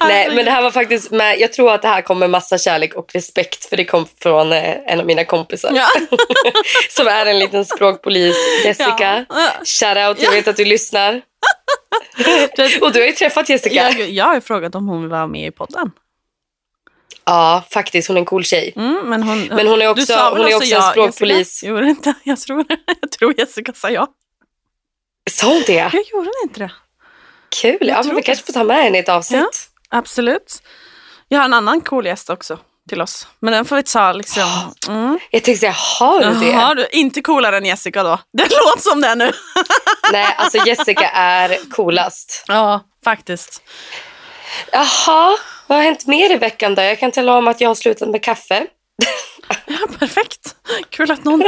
[0.00, 2.58] Nej men det här var faktiskt med, jag tror att det här kom med massa
[2.58, 5.72] kärlek och respekt för det kom från eh, en av mina kompisar.
[5.74, 5.86] Ja.
[6.90, 9.24] Som är en liten språkpolis, Jessica.
[9.28, 9.50] Ja.
[9.64, 11.22] Shoutout, jag vet att du lyssnar.
[12.80, 13.74] Och du har ju träffat Jessica.
[13.74, 15.90] Jag, jag har frågat om hon vill vara med i podden.
[17.28, 18.08] Ja, faktiskt.
[18.08, 18.72] Hon är en cool tjej.
[18.76, 21.38] Mm, men hon, Men hon är också, hon är också en ja, språkpolis.
[21.38, 21.70] Jessica?
[21.70, 22.14] Gjorde inte?
[22.22, 22.64] Jag tror,
[23.00, 24.06] jag tror Jessica sa ja.
[25.30, 25.72] Sa hon det?
[25.72, 26.72] Jag gjorde inte det.
[27.62, 27.88] Kul.
[27.88, 28.22] Ja, men vi det.
[28.22, 29.68] kanske får ta med henne i ett avsnitt.
[29.88, 30.62] Absolut.
[31.28, 33.26] Jag har en annan cool gäst också till oss.
[33.40, 34.42] Men den får vi ta liksom.
[34.88, 35.18] Mm.
[35.30, 36.46] Jag tänkte säga, har du det?
[36.46, 38.18] Jaha, du, inte coolare än Jessica då.
[38.32, 39.32] Det låter som det nu.
[40.12, 42.44] Nej, alltså Jessica är coolast.
[42.46, 43.62] Ja, faktiskt.
[44.72, 45.36] Jaha,
[45.68, 46.82] vad har hänt mer i veckan då?
[46.82, 48.66] Jag kan tala om att jag har slutat med kaffe.
[49.66, 50.56] Ja, perfekt.
[50.90, 51.42] Kul att någon,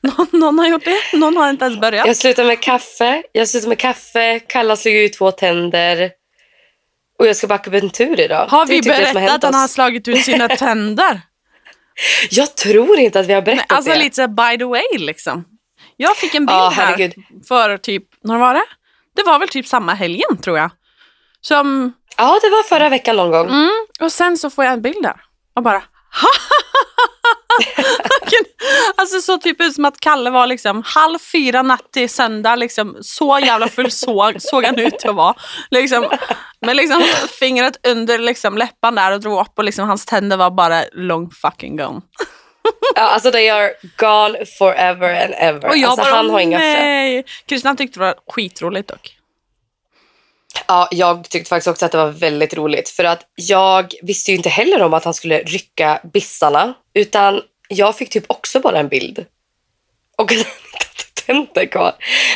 [0.00, 1.18] någon, någon har gjort det.
[1.18, 2.06] Någon har inte ens börjat.
[2.06, 3.22] Jag slutar med kaffe.
[3.32, 4.40] Jag slutar med kaffe.
[4.40, 6.10] Kalla slog ut två tänder.
[7.18, 8.46] Och jag ska backa upp en tur idag.
[8.46, 11.20] Har vi typ berättat hänt att han har slagit ut sina tänder?
[12.30, 13.98] Jag tror inte att vi har berättat Alltså det.
[13.98, 15.44] lite så här by the way liksom.
[15.96, 17.12] Jag fick en bild Ja, här
[17.48, 18.64] för typ, när var det?
[19.16, 20.70] Det var väl typ samma helgen tror jag.
[21.40, 23.48] Som, Ja, det var förra veckan någon gång.
[23.48, 23.70] mm,
[24.00, 25.16] och sen så får jag en bild där.
[25.56, 25.82] Och bara
[28.96, 32.96] Alltså så typ ut som att Kalle var liksom halv fyra natt till söndag, liksom,
[33.00, 35.34] så jävla full såg, såg han ut att vara.
[35.70, 36.08] Liksom,
[36.60, 37.02] med liksom
[37.40, 41.30] fingret under liksom, läppan där och drog upp och liksom, hans tänder var bara long
[41.30, 42.00] fucking gone.
[42.94, 45.68] Ja, alltså they are gone forever and ever.
[45.68, 47.24] Och jag alltså, bara, han har inga nej.
[47.48, 49.15] Christian tyckte det var skitroligt dock.
[50.68, 52.88] Ja, jag tyckte faktiskt också att det var väldigt roligt.
[52.88, 56.74] För att jag visste ju inte heller om att han skulle rycka bissarna.
[56.94, 59.24] Utan jag fick typ också bara en bild.
[60.16, 60.32] Och
[61.26, 61.92] tänder kvar.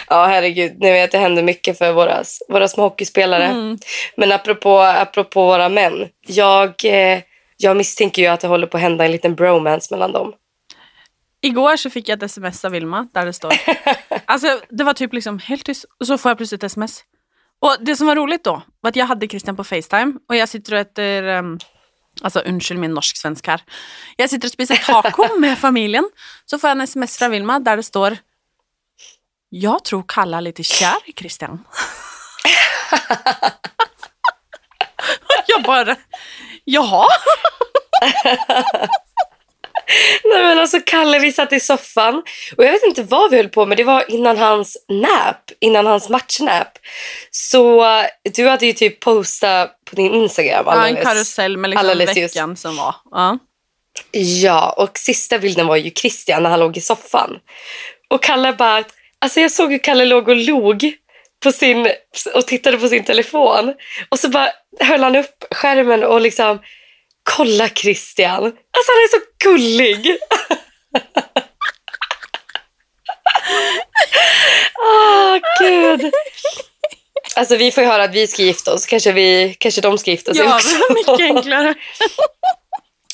[0.08, 0.80] Ja, herregud.
[0.80, 3.44] Ni vet, det händer mycket för våra, våra små hockeyspelare.
[3.44, 3.78] Mm.
[4.16, 6.08] Men apropå, apropå våra män.
[6.26, 7.20] Jag, eh,
[7.56, 10.32] jag misstänker ju att det håller på att hända en liten bromance mellan dem.
[11.42, 13.52] Igår så fick jag ett sms av Vilma där det står.
[14.24, 17.04] Alltså det var typ liksom helt tyst och så får jag plötsligt ett sms.
[17.60, 20.48] Och det som var roligt då var att jag hade Christian på Facetime och jag
[20.48, 21.58] sitter och äter, um,
[22.22, 23.62] alltså undskyld min norsk-svensk här.
[24.16, 26.10] Jag sitter och spiser taco med familjen.
[26.46, 28.16] Så får jag en sms från Vilma där det står
[29.48, 31.64] Jag tror Kalle är lite kär i Christian.
[35.46, 35.96] Jag bara,
[36.64, 37.06] jaha?
[40.32, 42.22] Nej men alltså Kalle, vi satt i soffan
[42.56, 43.76] och jag vet inte vad vi höll på med.
[43.76, 46.78] Det var innan hans nap, innan hans matchnap.
[47.30, 47.86] Så
[48.34, 52.36] du hade ju typ postat på din Instagram Ja, en karusell med liksom alldeles just.
[52.36, 52.94] veckan som var.
[53.10, 53.38] Ja.
[54.10, 57.38] Ja, och sista bilden var ju Christian när han låg i soffan.
[58.10, 58.84] Och Kalle bara,
[59.18, 60.92] alltså jag såg hur Kalle låg och log
[61.42, 61.88] på sin,
[62.34, 63.74] och tittade på sin telefon.
[64.08, 64.48] Och så bara
[64.80, 66.58] höll han upp skärmen och liksom,
[67.22, 68.44] kolla Christian.
[68.44, 70.16] Alltså han är så gullig.
[74.83, 76.12] Åh gud.
[77.37, 78.87] Alltså vi får ju höra att vi ska gifta oss.
[78.87, 80.76] Kanske, vi, kanske de ska gifta sig Ja, också.
[80.76, 81.74] var mycket enklare.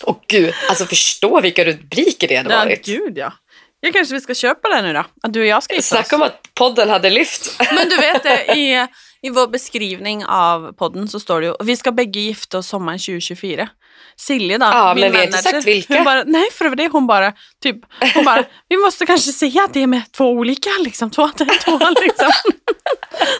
[0.04, 2.86] Åh gud, alltså förstå vilka rubriker det hade Ja, varit.
[2.86, 3.32] gud ja.
[3.80, 5.04] Jag kanske vi ska köpa det nu då?
[5.22, 6.06] Att du och jag ska gifta oss.
[6.06, 7.60] Snacka om att podden hade lyft.
[7.74, 8.86] Men du vet i,
[9.22, 12.98] i vår beskrivning av podden så står det ju vi ska bägge gifta oss sommaren
[12.98, 13.68] 2024.
[14.16, 15.94] Silje då, Ja, min men manager, sagt vilka.
[15.94, 17.32] Hon bara, nej, för det var hon bara,
[17.62, 17.76] typ,
[18.14, 21.28] hon bara, vi måste kanske säga att det är med två olika, liksom, två,
[21.64, 22.30] två, liksom.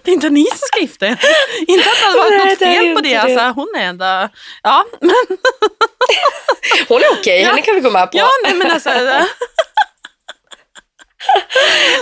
[0.03, 1.19] Det är inte ni som ska gifta er.
[1.67, 3.17] Inte att det varit Nej, något fel på det, det.
[3.17, 4.29] alltså, hon är ändå,
[4.63, 5.15] ja, men,
[6.89, 7.49] Hon är okej, Ja.
[7.49, 8.19] henne kan vi gå med på.
[8.19, 8.91] ja, nej, men alltså,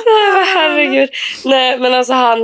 [0.07, 1.11] Nej, men herregud.
[1.45, 2.39] Nej, men alltså han...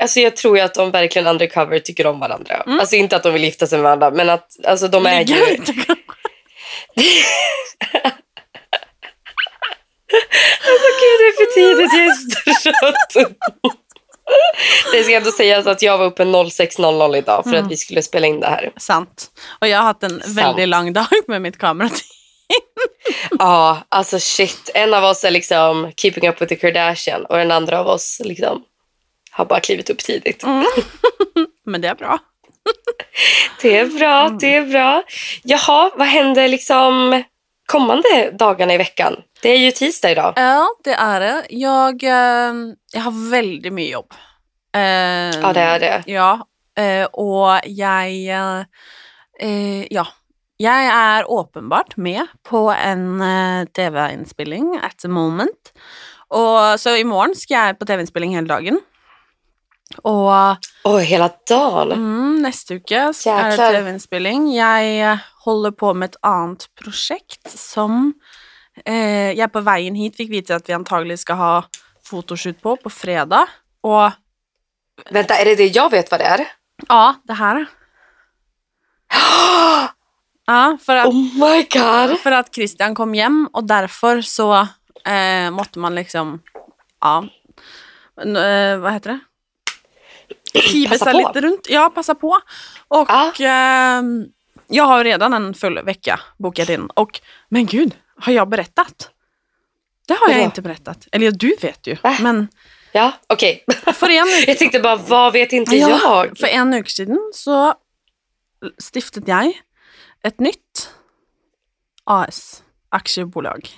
[0.00, 2.64] Alltså jag tror ju att de verkligen undercover tycker om varandra.
[2.66, 5.34] Alltså inte att de vill gifta sig med varandra, men att alltså, de är ju...
[10.70, 11.92] Alltså gud, det är för tidigt.
[11.92, 12.72] Jag är så
[13.12, 13.36] trött.
[14.92, 18.26] Det ska ändå sägas att jag var uppe 06.00 idag för att vi skulle spela
[18.26, 18.72] in det här.
[18.76, 19.30] Sant.
[19.60, 22.00] Och jag har haft en väldigt lång dag med mitt kamerateam.
[23.38, 24.70] Ja, alltså shit.
[24.74, 28.20] En av oss är liksom keeping up with the Kardashian och den andra av oss
[28.24, 28.62] liksom
[29.40, 30.44] har bara klivit upp tidigt.
[31.66, 32.18] Men det är bra.
[33.62, 35.02] Det är bra, det är bra.
[35.44, 37.22] Jaha, vad händer liksom
[37.66, 39.16] kommande dagarna i veckan?
[39.42, 40.32] Det är ju tisdag idag.
[40.36, 41.44] Ja, det är det.
[41.50, 42.54] Jag, eh,
[42.92, 44.12] jag har väldigt mycket jobb.
[44.74, 44.80] Eh,
[45.42, 46.02] Ja, det är det.
[46.06, 46.46] Ja,
[46.78, 48.60] eh, och jag, eh,
[49.40, 50.06] eh, ja,
[50.56, 53.22] jag är uppenbart med på en
[53.76, 55.72] tv-inspelning at the moment.
[56.28, 58.80] Och så imorgon ska jag på tv-inspelning hela dagen.
[59.96, 60.32] Och
[60.84, 61.92] Oj, hela dagen.
[61.92, 64.54] mm, nästa vecka ska är det tv-inspelning.
[64.54, 68.12] Jag håller på med ett annat projekt som
[68.84, 71.64] eh, jag på vägen hit fick veta att vi antagligen ska ha
[72.04, 73.46] fotoshoot på på fredag.
[73.80, 74.10] Och
[75.10, 76.46] Vänta, är det det jag vet vad det är?
[76.88, 77.66] ja, det här.
[80.46, 82.18] Ja, för att, Oh my god!
[82.20, 84.54] för att Christian kom hem och därför så
[85.06, 86.42] eh, måste man liksom,
[87.00, 87.24] ja,
[88.24, 89.18] eh, vad heter det?
[91.12, 91.18] På.
[91.18, 91.66] lite runt.
[91.70, 92.38] Ja, passa på.
[92.88, 93.32] Och Ja.
[93.38, 94.24] ehm,
[94.66, 96.86] jag har redan en full vecka bokat in.
[96.94, 99.10] Och, men gud, har jag berättat?
[100.08, 101.08] Det har jag inte berättat.
[101.12, 101.96] Eller du vet ju.
[102.02, 102.16] Va?
[102.20, 102.48] Men
[102.92, 103.64] Ja, okej.
[103.94, 106.38] för en, Jag tänkte bara, vad vet inte Ja, jag?
[106.38, 107.74] för en vecka sedan så
[108.78, 109.52] stiftade jag
[110.22, 110.90] ett nytt
[112.04, 113.68] AS, aktiebolag.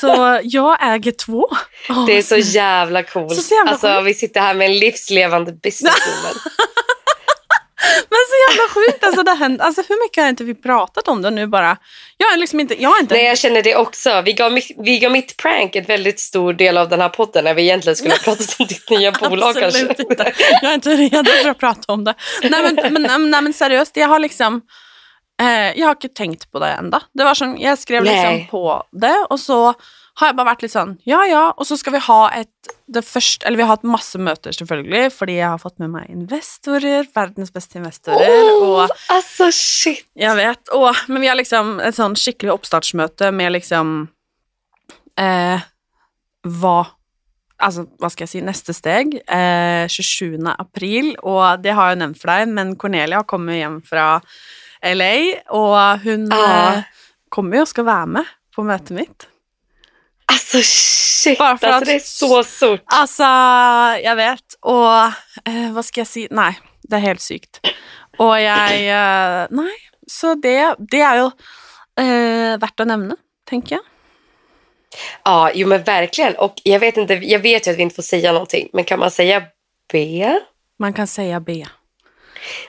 [0.00, 1.48] Så jag äger två.
[2.06, 3.42] Det är så jävla coolt.
[3.42, 4.06] Så jävla alltså, sjukt.
[4.06, 6.34] vi sitter här med en livslevande businesswoman.
[8.10, 9.04] Men så jävla sjukt.
[9.04, 11.76] Alltså, det händer, alltså, hur mycket har inte vi pratat om det nu bara?
[12.16, 12.82] Jag har liksom inte...
[12.82, 14.22] Jag har inte Nej, jag känner det också.
[14.24, 17.54] Vi gav, vi gav mitt prank en väldigt stor del av den här podden när
[17.54, 20.02] vi egentligen skulle ha pratat om ditt nya bolag Absolut kanske.
[20.02, 20.32] inte.
[20.62, 22.14] Jag är inte redo för att prata om det.
[22.42, 24.60] Nej men, men, nej, men seriöst, jag har liksom...
[25.40, 27.02] Eh, jag har inte tänkt på det ända.
[27.12, 28.48] Det var som, jag skrev liksom Nej.
[28.50, 29.74] på det och så
[30.16, 32.48] har jag bara varit lite sån, ja ja, och så ska vi ha ett,
[32.86, 36.06] det först, eller vi har haft massor möten selvfølgelig, fordi jag har fått med mig
[36.10, 40.06] investorer, världens bästa investorer, och Alltså shit.
[40.12, 44.08] jag vet, och, men vi har liksom ett sånt skickligt uppstartsmöte med liksom
[45.18, 45.60] eh,
[46.42, 46.86] vad,
[47.56, 52.20] alltså vad ska jag säga, nästa steg, eh, 27 april, och det har jag nämnt
[52.20, 54.20] för dig, men Cornelia har kommit hem från
[54.84, 56.72] LA, och hon Ja.
[56.74, 56.80] eh,
[57.28, 58.24] kommer ju och ska vara med
[58.56, 59.26] på mötet mitt.
[60.26, 61.38] Alltså shit.
[61.38, 62.80] Bara för alltså, att- det är så stort.
[62.86, 63.22] Alltså,
[64.04, 64.44] jag vet.
[64.60, 64.96] Och
[65.52, 66.28] eh, vad ska jag säga?
[66.30, 67.60] Nej, det är helt sykt.
[68.18, 69.72] Och jag, eh, nej,
[70.06, 71.30] så det, det är ju
[72.04, 73.16] eh, värt att nämna,
[73.48, 73.84] tänker jag.
[75.24, 76.34] Ja, jo men verkligen.
[76.34, 78.98] Och jag vet inte, jag vet ju att vi inte får säga någonting, men kan
[78.98, 79.42] man säga
[79.92, 80.30] B?
[80.78, 81.66] Man kan säga B.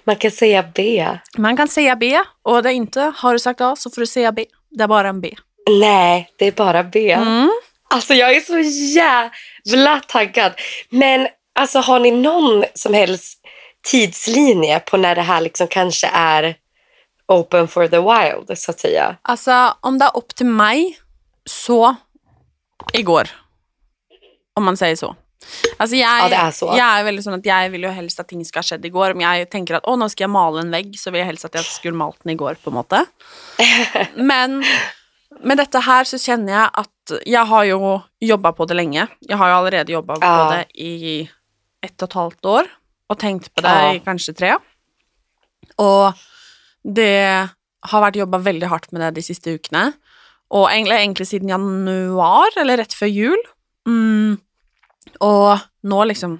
[0.03, 1.07] Man kan säga B.
[1.37, 4.31] Man kan säga B och det inte, har du sagt A så får du säga
[4.31, 4.45] B.
[4.69, 5.35] Det är bara en B.
[5.69, 7.11] Nej, det är bara B.
[7.11, 7.51] Mm.
[7.89, 8.59] Alltså jag är så
[8.99, 10.53] jävla taggad.
[10.89, 11.27] Men
[11.59, 13.39] alltså har ni någon som helst
[13.91, 16.55] tidslinje på när det här liksom kanske är
[17.27, 19.17] open for the wild så att säga?
[19.21, 20.99] Alltså, om det är upp till mig,
[21.45, 21.95] så
[22.93, 23.29] igår.
[24.53, 25.15] Om man säger så.
[25.77, 26.65] Alltså jag, Ja, det är så.
[26.77, 29.13] jag är väldigt sån att jag vill ju helst att ting ska ha skett igår,
[29.13, 31.45] men jag tänker att åh, nu ska jag mala en vägg, så vill jag helst
[31.45, 33.05] att jag skulle malt den igår på en måte.
[34.15, 34.63] Men
[35.43, 39.07] med detta här så känner jag att jag har ju jobbat på det länge.
[39.19, 40.45] Jag har ju allerede jobbat Ja.
[40.49, 41.29] på det i
[41.81, 42.63] ett och ett halvt år
[43.07, 43.93] och tänkt på det Ja.
[43.93, 44.55] i kanske tre.
[45.75, 46.13] Och
[46.93, 47.47] det
[47.79, 49.91] har varit jobbat väldigt hårt med det de sista veckorna.
[50.47, 53.37] Och egentlig, egentlig siden januar, eller rätt för jul.
[53.87, 54.37] Mm.
[55.19, 56.39] Och nu liksom,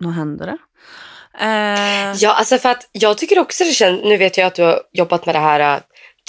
[0.00, 0.58] nu händer det.
[1.44, 4.62] Eh, Ja, alltså för att jag tycker också det känns, nu vet jag att du
[4.62, 5.80] har jobbat med det här äh,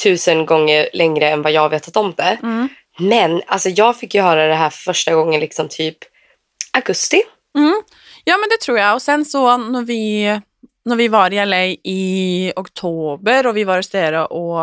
[0.04, 2.38] tusen gånger längre än vad jag har vetat om det.
[2.44, 2.70] mm.
[3.00, 5.98] Men alltså jag fick ju höra det här för första gången liksom typ
[6.74, 7.22] augusti.
[7.58, 7.82] Mm.
[8.24, 8.94] Ja, men det tror jag.
[8.96, 10.40] Och sen så när vi,
[10.86, 14.60] när vi var i LA i oktober och vi var hos er och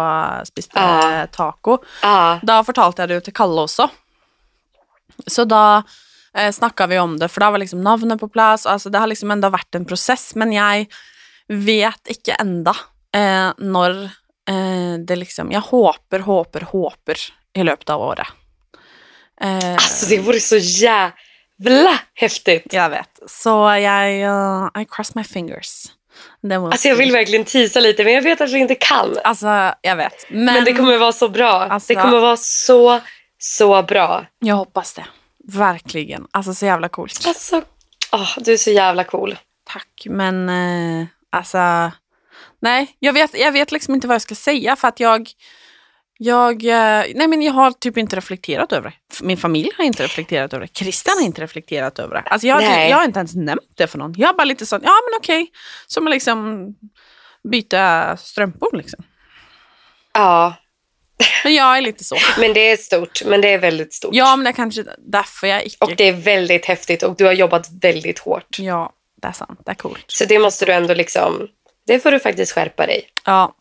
[0.46, 1.26] spiste Ja.
[1.32, 3.88] taco, Ja, da fortalte jeg det jo til Kalle også.
[5.26, 5.82] Så da
[6.34, 8.66] eh, snakka vi om det, for da var liksom navnet på plass.
[8.66, 10.88] Altså, det har liksom enda vært en prosess, men jeg
[11.48, 12.74] vet ikke enda
[13.16, 14.04] eh, når
[14.50, 17.18] eh, det liksom Jeg håper, håper, håper
[17.56, 18.26] i løpet av året.
[19.40, 22.72] Eh, alltså det vore så jävla häftigt.
[22.72, 23.20] jeg vet.
[23.26, 25.92] Så jeg eh, I cross my fingers.
[26.52, 29.16] Alltså jag vill verkligen tisa lite men jag vet att vi inte kan.
[29.24, 30.26] Altså, jeg vet.
[30.28, 31.52] Men, Men, det kommer vara så bra.
[31.52, 33.00] Alltså- det kommer vara så,
[33.38, 34.26] så bra.
[34.40, 35.04] jeg hoppas det.
[35.52, 36.26] Verkligen.
[36.30, 37.26] Altså, så jævla coolt.
[37.26, 37.62] Alltså,
[38.12, 39.38] åh, du är så jävla cool.
[39.64, 41.90] Tack, men eh, alltså...
[42.60, 45.30] Nej, jag vet, jag vet liksom inte vad jag ska säga för att jag...
[46.20, 49.24] Jag, eh, nej men jag har typ inte reflekterat över det.
[49.26, 50.78] Min familj har inte reflekterat över det.
[50.78, 52.20] Christian har inte reflekterat över det.
[52.20, 52.90] Alltså jag, har typ- Nej.
[52.90, 54.14] jag har inte ens nämnt det för någon.
[54.16, 55.50] Jag har bara lite sånt, ja men okej.
[55.86, 56.66] Som att liksom
[57.50, 59.04] byta strumpor liksom.
[60.12, 60.54] Ja,
[61.44, 62.16] Men jag är lite så.
[62.40, 63.22] men det är stort.
[63.26, 64.10] Men det är väldigt stort.
[64.14, 65.76] Ja men det är kanske därför jag icke...
[65.80, 68.58] Och det är väldigt häftigt och du har jobbat väldigt hårt.
[68.58, 69.60] Ja, det är sant.
[69.64, 70.04] Det är coolt.
[70.06, 71.48] Så det måste du ändå liksom,
[71.86, 73.02] det får du faktiskt skärpa dig.
[73.24, 73.54] Ja.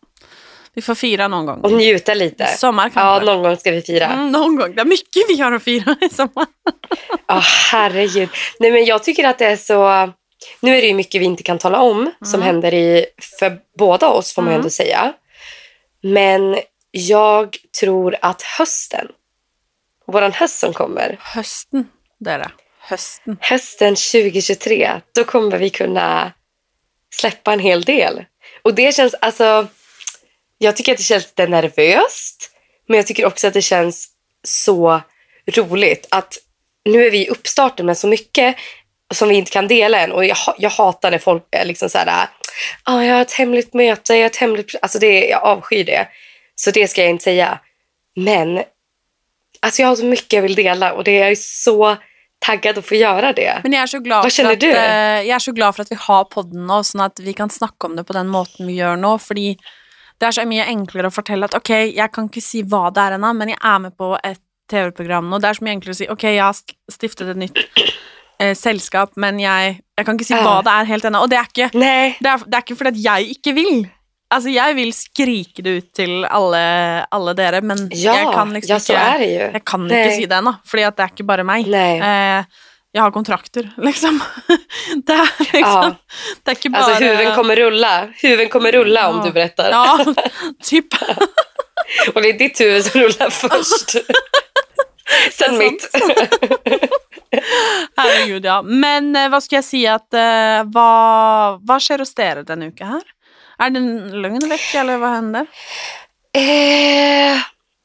[0.74, 1.60] Vi får fira någon gång.
[1.60, 2.46] Och njuta lite.
[2.46, 3.26] Sommar Ja, kanske.
[3.26, 4.04] någon gång ska vi fira.
[4.04, 4.74] Ja, Mm, någon gång.
[4.74, 6.46] Det är mycket vi har att fira i sommar.
[7.72, 8.28] herregud.
[8.60, 10.12] Nej, men jag tycker att det är så...
[10.60, 13.06] Nu är det ju mycket vi inte kan tala om som händer i,
[13.38, 14.60] för båda oss, får man Mm.
[14.60, 15.12] ändå säga.
[16.02, 16.58] Men
[16.90, 19.08] jag tror att hösten,
[20.06, 22.50] våran höst som kommer, Hösten, det är det.
[22.80, 23.36] Hösten.
[23.40, 26.32] hösten 2023, då kommer vi kunna
[27.14, 28.24] släppa en hel del.
[28.62, 29.66] Och det känns, alltså,
[30.58, 32.50] jag tycker att det känns lite nervöst,
[32.86, 34.08] men jag tycker också att det känns
[34.44, 35.00] så
[35.46, 36.38] roligt att
[36.84, 38.56] nu är vi i uppstarten med så mycket
[39.14, 40.12] som vi inte kan dela än.
[40.12, 42.28] Och jag, jag hatar när folk är liksom så här,
[42.82, 44.74] ah, jag har ett hemligt möte, jag har ett hemligt...
[44.82, 46.08] Alltså det, jag avskyr det.
[46.58, 47.58] Så det ska jag inte säga.
[48.16, 48.62] Men
[49.60, 51.96] alltså jag har så mycket jag vill dela och det är jag är så
[52.38, 53.60] taggad att få göra det.
[53.62, 54.70] Men jag är så glad Vad känner för att, du?
[54.72, 57.50] eh, jag är så glad för att vi har podden nå, sånn at vi kan
[57.50, 59.16] snakke om det på den måten vi gjør nå.
[59.18, 59.56] Fordi
[60.18, 63.02] det er så mye enklere å fortelle at ok, jeg kan ikke si hva det
[63.08, 64.40] er ennå, men jeg er med på et
[64.70, 65.38] TV-program nå.
[65.42, 67.58] Det er så mye enklere å si ok, jeg har sk- stiftet et nytt
[68.42, 70.42] eh, selskap, men jeg, jeg kan si Ja.
[70.46, 71.22] hva det er helt ennå.
[71.26, 73.86] Og det er ikke, Nej, det er, det er ikke fordi at jeg ikke vil.
[74.30, 76.58] Altså, jeg vil skrike det ut til alle,
[77.16, 79.44] alle dere, men ja, jeg kan liksom ja så är det ju.
[79.56, 80.02] Jeg kan Nej.
[80.04, 80.52] ikke si det ennå,
[80.84, 81.66] at det er ikke bare meg.
[81.66, 81.96] Nej.
[81.98, 82.44] Eh,
[82.92, 84.20] jeg har kontrakter, liksom.
[85.06, 85.94] Det er liksom Ja.
[86.44, 87.94] Det er ikke bare Alltså huvuden kommer rulla.
[88.22, 89.24] Huvuden kommer rulla om Ja.
[89.24, 89.70] du berättar.
[89.70, 90.14] Ja,
[90.64, 90.94] typ.
[92.14, 93.90] Och det är ditt huvud som rullar först.
[95.32, 95.88] Sen är mitt.
[97.96, 98.62] Herregud, ja.
[98.62, 100.88] Men eh, hva skal jeg si at eh, hva,
[101.64, 103.06] hva skjer hos dere denne uka her?
[103.58, 105.46] Er det en løgnvecka, eller hva hender?
[106.32, 107.40] Eh,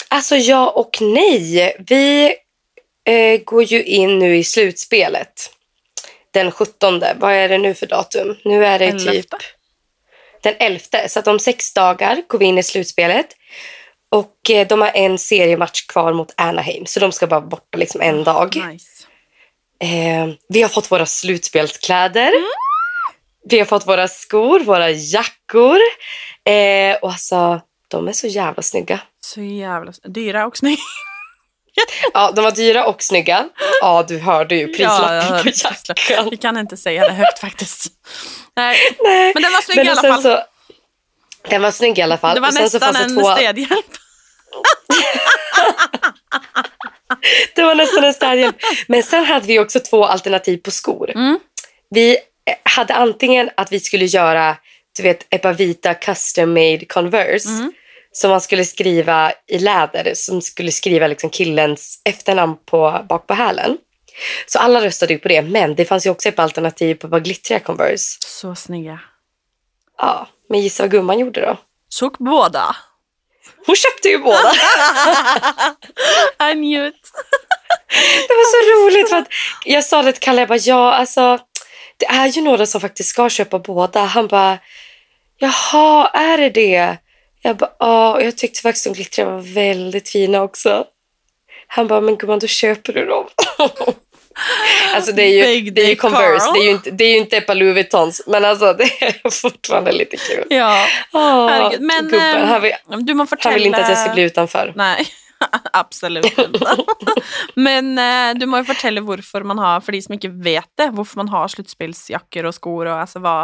[0.08, 1.76] alltså ja och nej.
[1.80, 2.36] Vi
[3.06, 5.50] eh, går ju in nu i slutspelet.
[6.32, 7.04] Den 17.
[7.16, 8.38] Vad är det nu för datum?
[8.46, 9.38] Nu är det typ Elfte?
[10.44, 11.08] den 11.
[11.08, 13.28] Så att om sex dagar går vi in i slutspelet.
[14.10, 16.86] Och eh, de har en seriematch kvar mot Anaheim.
[16.86, 18.56] Så de ska bara borta liksom en dag.
[18.72, 19.08] Nice.
[19.80, 22.32] Eh, vi har fått våra slutspelskläder.
[23.50, 25.78] Vi har fått våra skor, våra jackor.
[26.50, 29.00] Eh, och alltså, de är så jävla snygga.
[29.26, 30.82] Så jävla dyra och snygga.
[32.14, 33.50] Ja, de var dyra och snygga.
[33.82, 36.28] Ja, du hörde ju prislappen jag på jackan.
[36.32, 37.88] Vi kan inte säga det högt faktiskt.
[38.56, 40.22] Nej, Nej, men den var snygg men i alla fall.
[40.24, 40.40] Så,
[41.50, 42.36] den var snygg i alla fall.
[42.36, 43.86] det var Och nästan en två- städhjälp.
[47.56, 48.56] Det var nästan en städhjälp.
[48.88, 51.12] Men sen hade vi också två alternativ på skor.
[51.12, 51.40] Mm.
[51.90, 52.18] Vi
[52.64, 54.58] hade antingen att vi skulle göra
[54.98, 57.74] du vet, ett par vita custom made Converse Mm.
[58.12, 63.34] som man skulle skriva i läder som skulle skriva liksom killens efternamn på, bak på
[63.34, 63.78] hälen.
[64.46, 67.20] Så alla röstade ju på det, men det fanns ju också ett alternativ på par
[67.20, 68.18] glittriga Converse.
[68.28, 69.00] Så snygga.
[69.98, 71.58] Ja, men gissa vad gumman gjorde då?
[71.90, 72.76] Såg båda.
[73.66, 74.54] Hon köpte ju båda.
[76.52, 77.12] I knew it.
[78.28, 79.28] Det var så roligt för att
[79.66, 81.40] jag sa det till Kalle, jag bara, ja alltså
[81.98, 84.00] det är ju några som faktiskt ska köpa båda.
[84.00, 84.58] Han bara,
[85.38, 86.98] jaha, är det det?
[87.42, 90.86] Jag bara, ja, och jag tyckte faktiskt de glittriga var väldigt fina också.
[91.68, 93.26] Han bara, men gumman då köper du dem.
[94.96, 96.54] alltså det är ju, det är ju Converse, Carl.
[96.54, 98.84] det är ju inte, det är ju inte ett par Louis Vuittons, men alltså det
[98.84, 100.46] är fortfarande lite kul.
[100.50, 101.82] Ja, herregud.
[101.82, 104.74] Men gubben, han, vill, du må fortelle han vill inte att jag ska bli utanför.
[104.76, 105.08] Nej,
[105.74, 106.76] absolut inte.
[107.56, 110.92] Men eh, du må ju fortelle hvorfor man har, for de som ikke vet det,
[110.96, 113.38] hvorfor man har sluttspillsjakker og skor, og altså hva,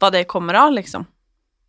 [0.00, 1.06] hva det kommer av, liksom.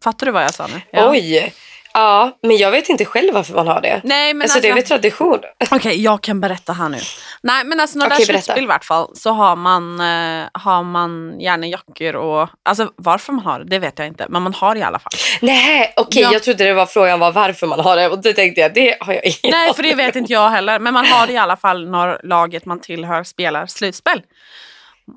[0.03, 0.81] Fattar du vad jag sa nu?
[0.91, 1.09] Ja.
[1.09, 1.53] Oj!
[1.93, 4.01] Ja, men jag vet inte själv varför man har det.
[4.03, 5.39] Nej, men alltså, det är väl tradition.
[5.71, 6.97] Okej, jag kan berätta här nu.
[7.43, 8.25] Nej, men alltså när det berätta.
[8.25, 13.33] slutspel i vart fall så har man, eh, har man gärna jackor och, alltså varför
[13.33, 15.11] man har det, det vet jag inte, men man har det i alla fall.
[15.41, 16.33] Nej, okej, Ja.
[16.33, 18.97] jag trodde det var frågan var varför man har det och det tänkte jag, det
[18.99, 21.37] har jag ingen Nej, för det vet inte jag heller, men man har det i
[21.37, 24.21] alla fall när laget man tillhör spelar slutspel.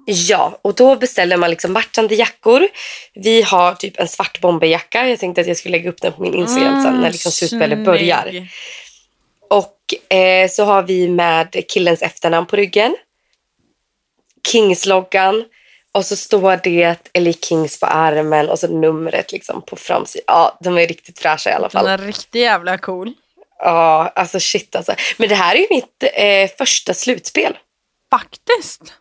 [0.06, 2.68] Ja, och då beställer man liksom matchande jackor.
[3.14, 5.08] Vi har typ en svart bomberjacka.
[5.08, 7.84] Jag tänkte att jag skulle lägga upp den på min Instagram sen när liksom slutspelet
[7.84, 8.26] börjar.
[8.26, 8.46] Mm.
[9.50, 12.96] Och eh, så har vi med killens efternamn på ryggen.
[14.48, 15.44] Kings-loggan.
[15.92, 20.24] Och så står det Ellie Kings på armen och så numret liksom på framsidan.
[20.26, 21.84] Ja, de är riktigt fräscha i alla fall.
[21.84, 23.12] Den är riktigt jävla cool.
[23.58, 24.94] Ja, alltså shit alltså.
[25.16, 27.58] Men det här är ju mitt eh, första slutspel.
[28.10, 28.92] Faktiskt.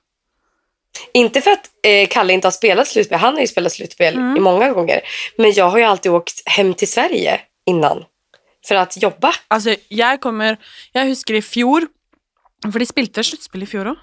[1.13, 4.37] Inte för att eh, Kalle inte har spelat slutspel, han har ju spelat slutspel Mm.
[4.37, 5.01] i många gånger.
[5.37, 8.03] Men jag har ju alltid åkt hem till Sverige innan
[8.67, 9.33] för att jobba.
[9.47, 10.57] Altså, jeg kommer
[10.93, 11.87] Jeg husker i fjor
[12.71, 13.97] For de spilte sluttspill i fjor òg.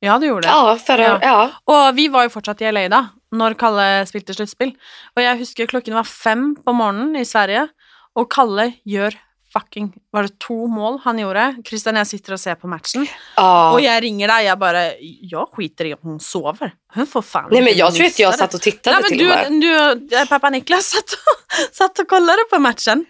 [0.00, 0.48] Ja, de gjorde det.
[0.52, 1.18] Ja, förra, Ja.
[1.22, 1.50] ja.
[1.66, 3.00] Og vi var jo fortsatt i LA da,
[3.32, 4.74] når Kalle spilte sluttspill.
[5.16, 7.68] Og jeg husker klokken var fem på morgenen i Sverige,
[8.14, 9.16] og Kalle gjør
[9.56, 11.44] fucking Var det to mål han gjorde?
[11.66, 13.44] Christian, jeg sitter og ser på matchen, ja.
[13.72, 16.72] og jeg ringer deg, jeg bare Jeg skiter i om hun sover.
[16.96, 18.38] Hun får faen Nej men jag tror att jag det.
[18.38, 19.52] satt och tittade Nej, men till och med.
[19.60, 21.38] du, du, eh, pappa Niklas satt och,
[21.80, 23.04] satt och kollade på matchen.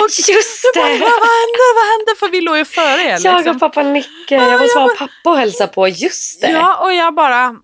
[0.00, 0.98] Och Just bara, det!
[0.98, 2.10] vad hände, vad hände?
[2.20, 3.18] För vi låg ju före er.
[3.22, 3.54] Jag Liksom.
[3.54, 5.88] och pappa Nicke, jag måste vara pappa och hälsa på.
[5.88, 6.50] Just det!
[6.50, 7.54] Ja, och jag bara...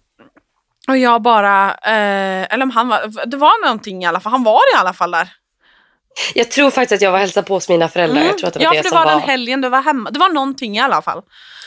[0.89, 1.71] Och jag bara...
[1.71, 3.27] Eh, eller om han var...
[3.27, 4.33] Det var någonting i alla fall.
[4.33, 5.29] Han var i alla fall där.
[6.35, 8.23] Jag tror faktiskt att jag var och hälsade på hos mina föräldrar.
[8.23, 9.13] Jag tror att det var ja, det för det var var...
[9.13, 10.11] den helgen du var hemma.
[10.11, 11.23] Det var någonting i alla fall.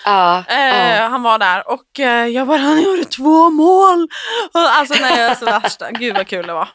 [0.06, 1.08] Ja, Eh, ja.
[1.08, 4.08] Han var där och eh, jag bara, han gjorde två mål.
[4.54, 5.92] Alltså nej, jag är så värsta.
[5.92, 6.70] Gud vad kul det var.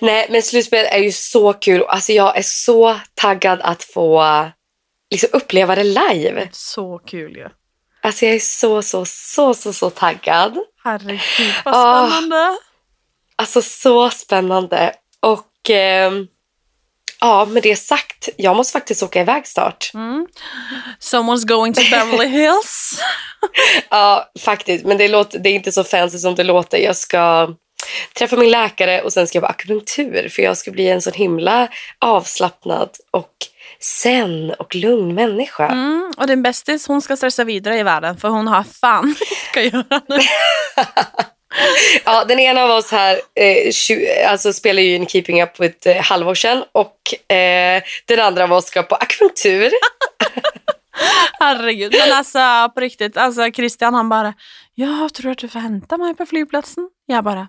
[0.00, 1.82] Nej men slutspel är ju så kul.
[1.88, 4.24] Alltså jag är så taggad att få
[5.10, 6.48] liksom, uppleva det live.
[6.52, 7.48] Så kul ju.
[8.02, 10.58] Alltså jag är så, så, så, så, så taggad.
[10.84, 12.06] Herregud vad Ah.
[12.06, 12.56] spännande.
[13.36, 14.92] Alltså så spännande.
[15.20, 16.26] Och ehm,
[17.22, 19.90] ja, med det sagt, jag måste faktiskt åka iväg snart.
[19.94, 20.26] Mm.
[21.00, 23.00] Someone's going to Beverly Hills.
[23.88, 24.84] Ja, faktiskt.
[24.84, 26.78] Men det, låter, det är inte så fancy som det låter.
[26.78, 27.54] Jag ska
[28.18, 30.28] träffa min läkare och sen ska jag på akupunktur.
[30.28, 31.68] För jag ska bli en sån himla
[31.98, 33.32] avslappnad och
[33.80, 35.66] zen och lugn människa.
[35.66, 36.12] Mm.
[36.16, 39.14] Och din bästis, hon ska stressa vidare i världen för hon har fan
[39.50, 40.18] ska göra nu.
[42.04, 45.96] Ja, den ena av oss här eh, alltså spelar ju in Keeping Up ett eh,
[45.96, 49.70] halvår sedan och eh, den andra av oss ska på akupunktur.
[51.40, 51.94] Herregud.
[51.98, 52.38] Men alltså
[52.74, 54.34] på riktigt, alltså Christian han bara,
[54.74, 56.88] jag tror att du får hämta mig på flygplatsen.
[57.06, 57.48] Jag bara,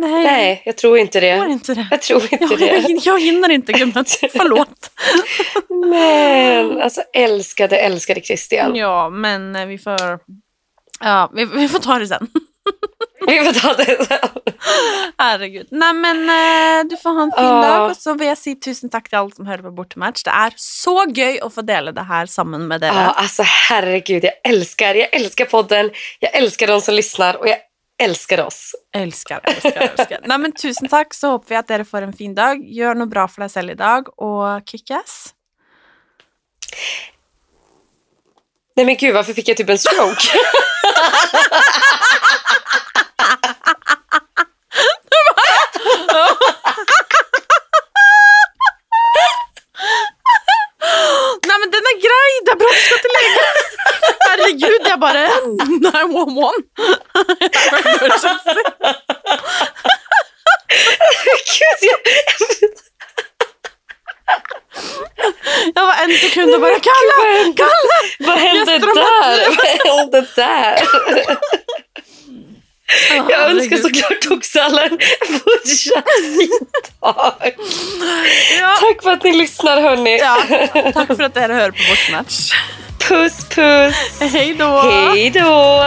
[0.00, 1.52] nej, Nej, jag tror inte jag det.
[1.52, 1.86] inte det.
[1.90, 2.66] Jag tror inte Jag, det.
[2.66, 4.90] jag, jag hinner inte gumman, förlåt.
[5.90, 8.74] Men alltså älskade, älskade Christian.
[8.76, 10.18] Ja, men eh, vi får,
[11.00, 12.28] ja, vi, vi får ta det sen.
[13.26, 14.28] Vi får ta det sen.
[15.18, 15.66] Herregud.
[15.70, 18.92] Nej men eh, du får ha en fin dag, og så vil jeg si tusen
[18.92, 20.22] takk til alle som hører på Bortematch.
[20.26, 23.08] Det er så gøy å få dele det her sammen med dere.
[23.08, 25.90] Ja, alltså herregud, jag älskar, jag älskar podden,
[26.20, 27.58] jag älskar de som lyssnar och jag
[28.02, 28.74] älskar oss.
[28.94, 30.20] Elsker, elsker, elsker.
[30.28, 32.60] Nei, men tusen takk, så håper vi at dere får en fin dag.
[32.60, 35.32] Gjør noe bra for deg selv i dag, og kickass.
[38.76, 40.28] Nej men gud, varför fick jag typ en stroke?
[51.46, 52.30] Nei, men den er grei!
[52.44, 53.56] Det er bra du skal til legen!
[54.26, 55.24] Herregud, jeg bare
[56.24, 56.56] 911.
[61.46, 61.98] Gud, jag...
[65.74, 67.54] Var en sekund og bare Kalle!
[67.56, 67.98] Kalle!
[68.18, 69.56] Vad hände och där?
[69.56, 70.82] Vad hände där?
[73.28, 76.04] Jag önskar såklart också alla en fortsatt
[76.38, 76.58] fin
[77.00, 77.54] dag.
[78.60, 78.76] Ja.
[78.80, 80.18] Tack för att ni lyssnar hörni.
[80.18, 80.36] ja.
[80.92, 82.52] Takk for at dere hører på Bortematch.
[83.08, 84.20] Puss puss.
[84.20, 84.82] Hei da.
[85.12, 85.86] Hej då.